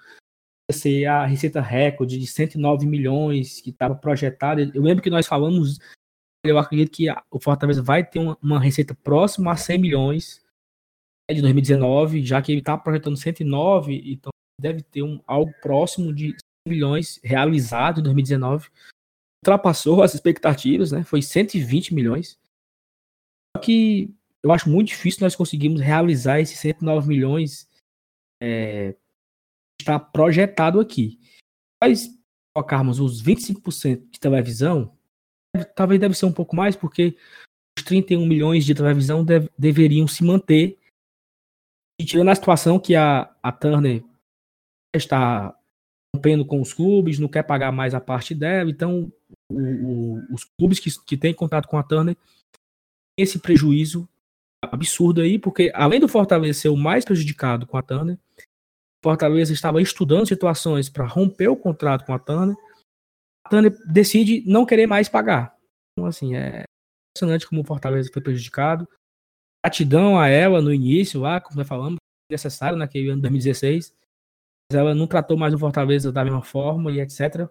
[0.71, 4.61] ser a receita recorde de 109 milhões que estava projetada.
[4.73, 5.79] Eu lembro que nós falamos,
[6.45, 10.45] eu acredito que o Fortaleza vai ter uma, uma receita próxima a 100 milhões
[11.29, 16.13] né, de 2019, já que ele está projetando 109, então deve ter um, algo próximo
[16.13, 16.37] de 100
[16.67, 18.69] milhões realizado em 2019.
[19.43, 21.03] ultrapassou as expectativas, né?
[21.03, 22.39] Foi 120 milhões.
[23.55, 27.67] Só que eu acho muito difícil nós conseguirmos realizar esses 109 milhões
[28.41, 28.95] é,
[29.79, 31.19] está projetado aqui.
[31.81, 32.07] Mas
[32.53, 34.97] colocarmos os 25% de televisão,
[35.75, 37.17] talvez deve ser um pouco mais, porque
[37.77, 40.77] os 31 milhões de televisão deve, deveriam se manter.
[41.99, 44.03] E tirando a situação que a, a Turner
[44.95, 45.55] está
[46.15, 49.11] rompendo com os clubes, não quer pagar mais a parte dela, então
[49.51, 52.17] o, o, os clubes que, que têm contato com a Turner
[53.17, 54.07] esse prejuízo
[54.63, 58.17] absurdo aí, porque além do Fortaleza ser o mais prejudicado com a Turner,
[59.03, 62.55] Fortaleza estava estudando situações para romper o contrato com a Turner.
[63.45, 65.55] A Turner decide não querer mais pagar.
[65.93, 66.63] Então, assim, é
[67.11, 68.87] impressionante como o Fortaleza foi prejudicado.
[69.65, 71.97] Gratidão a ela no início, lá, como nós falamos,
[72.29, 73.93] necessário naquele ano de 2016.
[74.71, 77.49] Ela não tratou mais o Fortaleza da mesma forma e etc.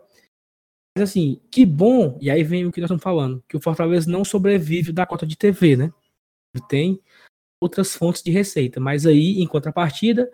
[0.96, 4.10] Mas assim, que bom, e aí vem o que nós estamos falando, que o Fortaleza
[4.10, 5.92] não sobrevive da cota de TV, né?
[6.68, 7.00] Tem
[7.60, 10.30] outras fontes de receita, mas aí, em contrapartida,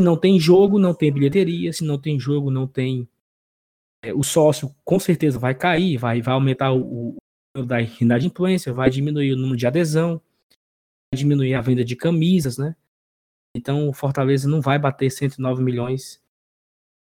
[0.00, 3.08] não tem jogo, não tem bilheteria, se não tem jogo, não tem.
[4.04, 7.16] É, o sócio com certeza vai cair, vai, vai aumentar o,
[7.56, 10.20] o da inadimplência, vai diminuir o número de adesão,
[11.12, 12.76] vai diminuir a venda de camisas, né?
[13.56, 16.22] Então o Fortaleza não vai bater 109 milhões.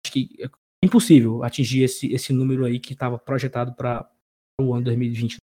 [0.05, 0.47] Acho que é
[0.83, 4.09] impossível atingir esse, esse número aí que estava projetado para
[4.59, 5.37] o ano 2020.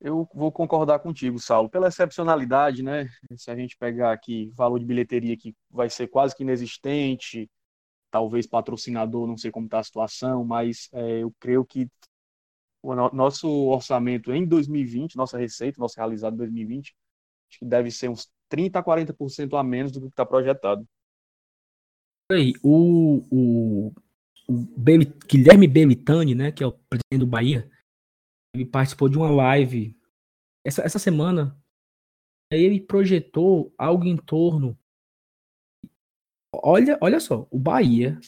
[0.00, 1.70] Eu vou concordar contigo, Saulo.
[1.70, 3.08] Pela excepcionalidade, né?
[3.36, 7.48] Se a gente pegar aqui valor de bilheteria que vai ser quase que inexistente,
[8.10, 11.88] talvez patrocinador, não sei como está a situação, mas é, eu creio que
[12.82, 16.94] o nosso orçamento em 2020, nossa receita, nosso realizado em 2020,
[17.48, 20.86] acho que deve ser uns 30 a 40% a menos do que está projetado.
[22.30, 23.94] Aí, o, o,
[24.48, 24.66] o
[25.28, 27.70] Guilherme Belitani, né, que é o presidente do Bahia,
[28.54, 29.96] ele participou de uma live
[30.64, 31.58] essa, essa semana.
[32.50, 34.78] Ele projetou algo em torno.
[36.54, 38.18] Olha, olha só, o Bahia,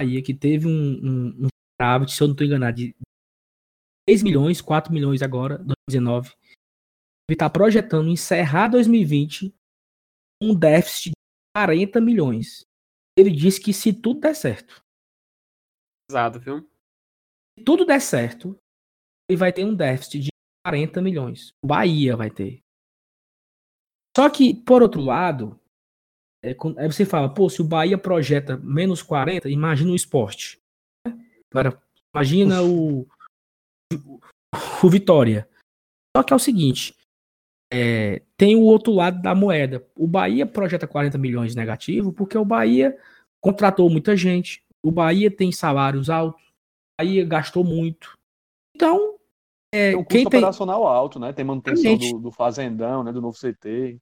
[0.00, 2.94] Bahia que teve um, um, um se eu não estou enganado, de
[4.06, 6.32] 3 milhões, 4 milhões agora, 2019.
[7.28, 9.54] Ele está projetando encerrar 2020
[10.42, 11.14] um déficit de
[11.56, 12.66] 40 milhões.
[13.16, 14.82] Ele disse que se tudo der certo.
[16.10, 16.68] Exato, viu?
[17.58, 18.58] Se tudo der certo,
[19.28, 20.28] ele vai ter um déficit de
[20.66, 21.48] 40 milhões.
[21.64, 22.60] O Bahia vai ter.
[24.16, 25.58] Só que, por outro lado,
[26.44, 30.60] é, aí você fala, pô, se o Bahia projeta menos 40, imagina o esporte.
[31.50, 31.82] Agora,
[32.14, 33.02] imagina o,
[33.92, 34.20] o,
[34.82, 35.48] o Vitória.
[36.16, 36.94] Só que é o seguinte,
[37.72, 39.86] é, tem o outro lado da moeda.
[39.96, 42.96] O Bahia projeta 40 milhões de negativo porque o Bahia
[43.40, 48.16] contratou muita gente, o Bahia tem salários altos, o Bahia gastou muito.
[48.74, 49.16] Então,
[49.72, 50.38] é, tem um custo tem...
[50.38, 51.32] operacional alto, né?
[51.32, 53.12] Tem manutenção do, do, fazendão, né?
[53.12, 53.98] Do novo CT.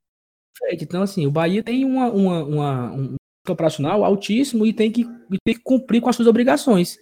[0.72, 5.02] Então, assim, o Bahia tem uma, uma, uma, um custo operacional altíssimo e tem, que,
[5.02, 6.98] e tem que cumprir com as suas obrigações.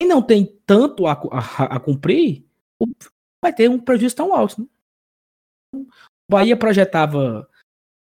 [0.00, 2.46] Quem não tem tanto a, a, a cumprir,
[3.42, 4.60] vai ter um prejuízo tão alto.
[4.60, 4.66] Né?
[5.74, 5.86] O
[6.30, 7.48] Bahia projetava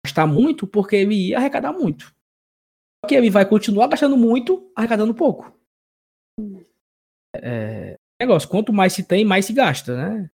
[0.06, 2.06] gastar muito porque ele ia arrecadar muito.
[2.06, 5.54] Só que ele vai continuar gastando muito, arrecadando pouco.
[7.36, 10.30] É, negócio, quanto mais se tem, mais se gasta, né?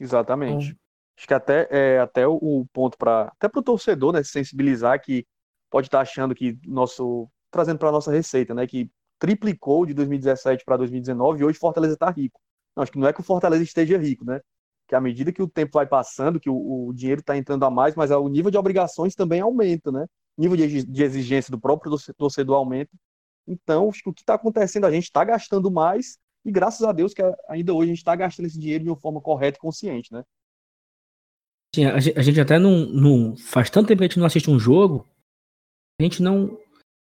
[0.00, 0.68] Exatamente.
[0.68, 0.82] Então...
[1.18, 5.00] Acho que até, é, até o, ponto para até para o torcedor, né, se sensibilizar
[5.00, 5.26] que
[5.70, 8.90] pode estar tá achando que nosso trazendo para nossa receita, né, que
[9.20, 12.40] triplicou de 2017 para 2019 e hoje Fortaleza está rico.
[12.74, 14.40] Não, acho que não é que o Fortaleza esteja rico, né?
[14.92, 17.70] Que à medida que o tempo vai passando, que o, o dinheiro está entrando a
[17.70, 20.04] mais, mas o nível de obrigações também aumenta, né?
[20.36, 22.90] O nível de, exigência do próprio torcedor aumenta.
[23.48, 27.22] Então, o que está acontecendo, a gente está gastando mais e graças a Deus que
[27.48, 30.22] ainda hoje a gente está gastando esse dinheiro de uma forma correta e consciente, né?
[31.74, 33.34] Sim, a gente até não, não.
[33.34, 35.08] Faz tanto tempo que a gente não assiste um jogo,
[35.98, 36.58] a gente não,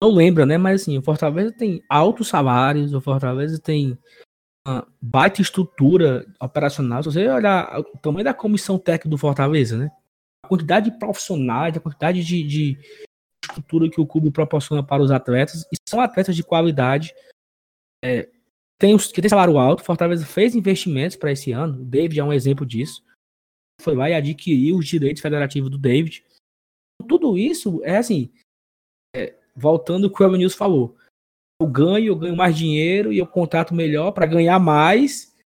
[0.02, 0.58] não lembra, né?
[0.58, 3.98] Mas assim, o Fortaleza tem altos salários, o Fortaleza tem
[5.00, 7.02] baita estrutura operacional.
[7.02, 9.90] Se você olhar o tamanho da comissão técnica do Fortaleza, né?
[10.44, 12.78] A quantidade de profissionais, a quantidade de, de
[13.44, 17.14] estrutura que o clube proporciona para os atletas, e são atletas de qualidade.
[18.04, 18.28] É,
[18.78, 22.24] tem os que tem salário alto, Fortaleza fez investimentos para esse ano, o David é
[22.24, 23.04] um exemplo disso.
[23.80, 26.24] Foi lá e adquiriu os direitos federativos do David.
[27.08, 28.30] Tudo isso é assim,
[29.16, 30.96] é, voltando ao que o Evanilson falou.
[31.60, 35.36] Eu ganho, eu ganho mais dinheiro e eu contrato melhor para ganhar mais,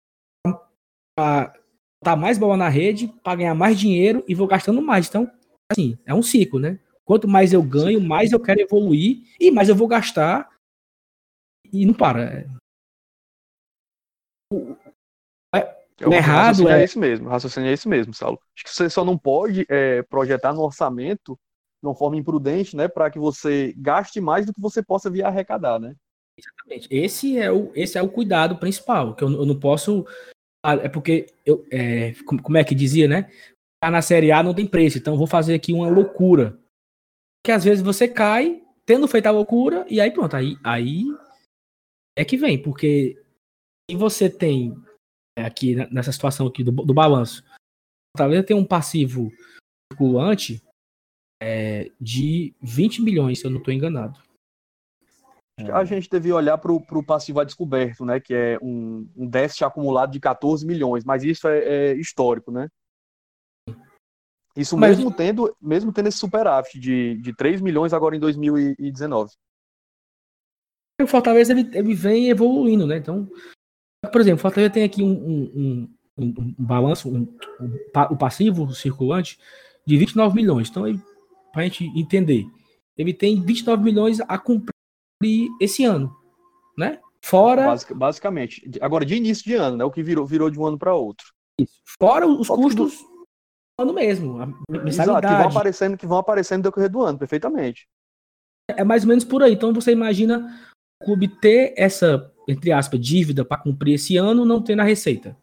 [1.16, 1.52] para
[2.00, 5.08] botar mais bola na rede, para ganhar mais dinheiro e vou gastando mais.
[5.08, 5.28] Então,
[5.70, 6.78] assim, é um ciclo, né?
[7.04, 10.48] Quanto mais eu ganho, mais eu quero evoluir e mais eu vou gastar
[11.72, 12.46] e não para
[15.98, 16.80] Eu, errado é...
[16.80, 18.38] é isso mesmo, raciocínio é isso mesmo, Saulo.
[18.56, 21.38] Acho que você só não pode é, projetar no orçamento
[21.82, 25.24] de uma forma imprudente, né, para que você gaste mais do que você possa vir
[25.24, 25.94] arrecadar, né?
[26.38, 26.88] Exatamente.
[26.90, 30.06] Esse é o, esse é o cuidado principal, que eu, eu não posso.
[30.82, 33.30] É porque eu, é, como é que dizia, né?
[33.82, 36.58] Tá na série A não tem preço, então vou fazer aqui uma loucura.
[37.44, 41.04] Que às vezes você cai, tendo feito a loucura, e aí pronto, aí, aí
[42.16, 43.22] é que vem, porque
[43.90, 44.74] se você tem
[45.38, 47.44] é, aqui nessa situação aqui do, do balanço,
[48.16, 49.30] talvez tem um passivo
[49.92, 50.62] circulante
[51.42, 54.18] é, de 20 milhões, se eu não estou enganado.
[55.72, 58.18] A gente deve olhar para o passivo a descoberto, né?
[58.18, 62.68] Que é um, um déficit acumulado de 14 milhões, mas isso é, é histórico, né?
[64.56, 64.96] Isso mas...
[64.96, 69.30] mesmo tendo, mesmo tendo esse superávit de, de 3 milhões agora em 2019.
[71.00, 72.96] O Fortaleza ele, ele vem evoluindo, né?
[72.96, 73.28] Então,
[74.10, 77.12] por exemplo, o Fortaleza tem aqui um, um, um, um balanço,
[78.10, 79.38] o passivo circulante
[79.86, 80.68] de 29 milhões.
[80.68, 80.84] Então,
[81.52, 82.44] para a gente entender,
[82.96, 84.73] ele tem 29 milhões a cumprir
[85.60, 86.14] esse ano,
[86.76, 87.00] né?
[87.22, 87.66] Fora.
[87.66, 88.70] Basic, basicamente.
[88.80, 89.84] Agora, de início de ano, né?
[89.84, 91.26] O que virou, virou de um ano para outro.
[91.58, 91.80] Isso.
[91.98, 94.38] Fora os Só custos do ano mesmo.
[94.86, 97.88] Exato, que vão aparecendo, que vão aparecendo no decorrer do ano, perfeitamente.
[98.68, 99.54] É mais ou menos por aí.
[99.54, 100.60] Então você imagina
[101.00, 105.36] o clube ter essa, entre aspas, dívida para cumprir esse ano, não ter na receita.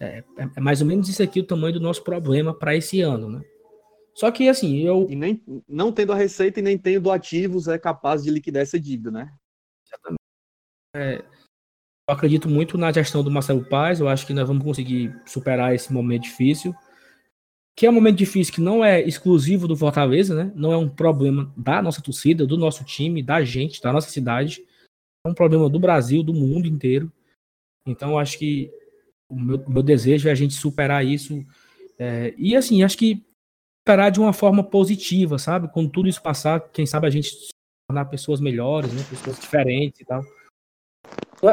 [0.00, 3.00] É, é, é, mais ou menos isso aqui o tamanho do nosso problema para esse
[3.00, 3.44] ano, né?
[4.18, 5.06] Só que assim, eu.
[5.08, 8.78] E nem não tendo a receita e nem tendo ativos é capaz de liquidar essa
[8.78, 9.32] dívida, né?
[9.86, 10.18] Exatamente.
[10.96, 11.18] É,
[12.08, 14.00] eu acredito muito na gestão do Marcelo Paz.
[14.00, 16.74] Eu acho que nós vamos conseguir superar esse momento difícil.
[17.76, 20.52] Que é um momento difícil que não é exclusivo do Fortaleza, né?
[20.56, 24.64] Não é um problema da nossa torcida, do nosso time, da gente, da nossa cidade.
[25.24, 27.12] É um problema do Brasil, do mundo inteiro.
[27.86, 28.68] Então, eu acho que
[29.28, 31.46] o meu, meu desejo é a gente superar isso.
[31.96, 33.27] É, e assim, acho que
[33.88, 35.68] esperar de uma forma positiva, sabe?
[35.68, 37.48] Quando tudo isso passar, quem sabe a gente se
[37.88, 39.02] tornar pessoas melhores, né?
[39.08, 40.22] pessoas diferentes e tal.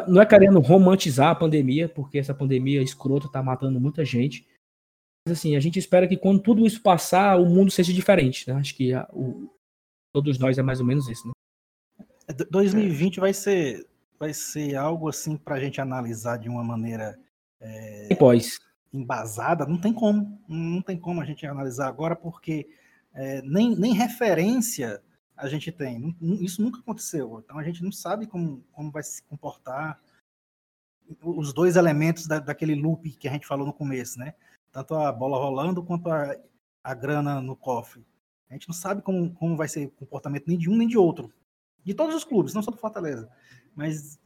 [0.07, 4.45] Não é, é querendo romantizar a pandemia, porque essa pandemia escrota tá matando muita gente.
[5.25, 8.55] Mas assim, a gente espera que quando tudo isso passar, o mundo seja diferente, né?
[8.59, 9.49] Acho que a, o,
[10.13, 11.33] todos nós é mais ou menos isso, né?
[12.51, 13.87] 2020 é, vai ser
[14.19, 17.17] vai ser algo assim para a gente analisar de uma maneira
[17.61, 18.59] é, pós
[18.97, 20.41] embasada, não tem como.
[20.47, 22.69] Não tem como a gente analisar agora, porque
[23.13, 25.01] é, nem, nem referência
[25.35, 26.15] a gente tem.
[26.21, 27.41] Isso nunca aconteceu.
[27.43, 29.99] Então a gente não sabe como, como vai se comportar
[31.21, 34.33] os dois elementos da, daquele loop que a gente falou no começo, né?
[34.71, 36.35] Tanto a bola rolando quanto a,
[36.83, 38.05] a grana no cofre.
[38.49, 40.97] A gente não sabe como, como vai ser o comportamento nem de um nem de
[40.97, 41.33] outro.
[41.83, 43.29] De todos os clubes, não só do Fortaleza.
[43.75, 44.19] Mas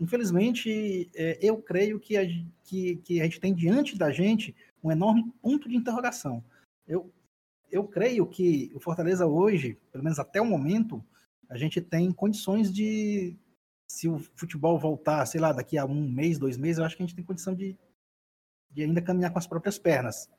[0.00, 2.22] infelizmente, é, eu creio que a,
[2.64, 6.42] que, que a gente tem diante da gente um enorme ponto de interrogação.
[6.86, 7.12] Eu,
[7.70, 11.04] eu creio que o Fortaleza hoje, pelo menos até o momento,
[11.48, 13.36] a gente tem condições de,
[13.86, 17.02] se o futebol voltar, sei lá, daqui a um mês, dois meses, eu acho que
[17.02, 17.76] a gente tem condição de,
[18.70, 20.30] de ainda caminhar com as próprias pernas.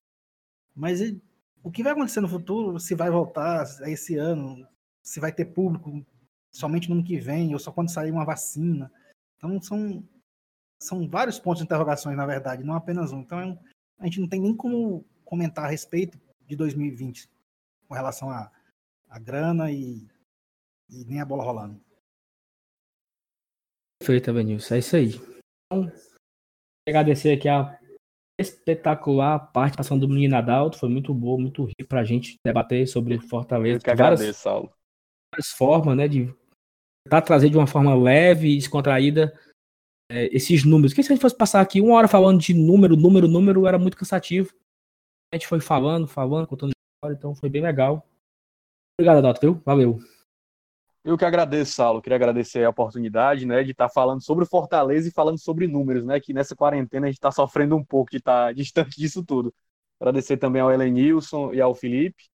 [0.75, 1.21] Mas e,
[1.63, 4.65] o que vai acontecer no futuro, se vai voltar esse ano,
[5.03, 6.05] se vai ter público
[6.51, 8.91] somente no ano que vem, ou só quando sair uma vacina,
[9.39, 10.03] então são,
[10.79, 13.21] são vários pontos de interrogações, na verdade, não apenas um.
[13.21, 13.57] Então
[13.97, 17.29] a gente não tem nem como comentar a respeito de 2020
[17.87, 18.51] com relação a,
[19.09, 20.05] a grana e,
[20.89, 21.81] e nem a bola rolando.
[23.99, 24.75] Perfeito, Benilson.
[24.75, 25.11] É isso aí.
[25.65, 25.91] Então,
[26.87, 27.79] agradecer aqui a
[28.39, 30.77] espetacular participação do menino Adalto.
[30.77, 33.77] Foi muito boa, muito rico pra gente debater sobre Fortaleza.
[33.77, 34.73] Eu que agradeço, várias, Saulo.
[35.33, 36.33] Várias formas, né, de
[37.09, 39.33] tentar trazer de uma forma leve e descontraída
[40.11, 40.91] é, esses números.
[40.91, 43.79] Porque se a gente fosse passar aqui uma hora falando de número, número, número, era
[43.79, 44.53] muito cansativo.
[45.33, 48.07] A gente foi falando, falando, contando história, então foi bem legal.
[48.99, 49.61] Obrigado, Adalto, viu?
[49.65, 49.99] Valeu.
[51.03, 52.01] Eu que agradeço, Saulo.
[52.01, 56.19] Queria agradecer a oportunidade, né, de estar falando sobre Fortaleza e falando sobre números, né,
[56.19, 59.53] que nessa quarentena a gente está sofrendo um pouco de estar distante disso tudo.
[59.99, 62.29] Agradecer também ao Elenilson e ao Felipe.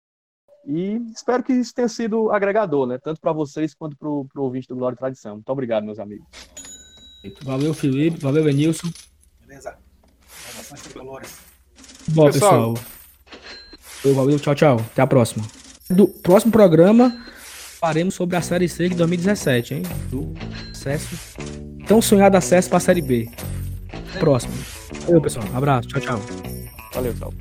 [0.67, 2.99] E espero que isso tenha sido agregador, né?
[2.99, 5.35] Tanto para vocês quanto para o ouvinte do Glória e Tradição.
[5.35, 6.27] Muito obrigado, meus amigos.
[7.43, 8.19] Valeu, Felipe.
[8.21, 8.89] Valeu, Benilson.
[9.47, 9.77] Beleza.
[10.83, 11.39] Tricolores.
[12.09, 12.75] Bom, pessoal.
[12.75, 14.15] pessoal.
[14.15, 14.77] Valeu, tchau, tchau.
[14.93, 15.45] Até a próxima.
[15.91, 17.25] Do próximo programa,
[17.81, 19.83] faremos sobre a Série C de 2017, hein?
[20.09, 20.33] Do
[20.71, 21.37] acesso.
[21.87, 23.29] Tão sonhado acesso para a Série B.
[24.19, 24.55] Próximo.
[25.07, 25.47] Valeu, pessoal.
[25.55, 25.89] Abraço.
[25.89, 26.21] Tchau, tchau.
[26.95, 27.33] Valeu, tchau.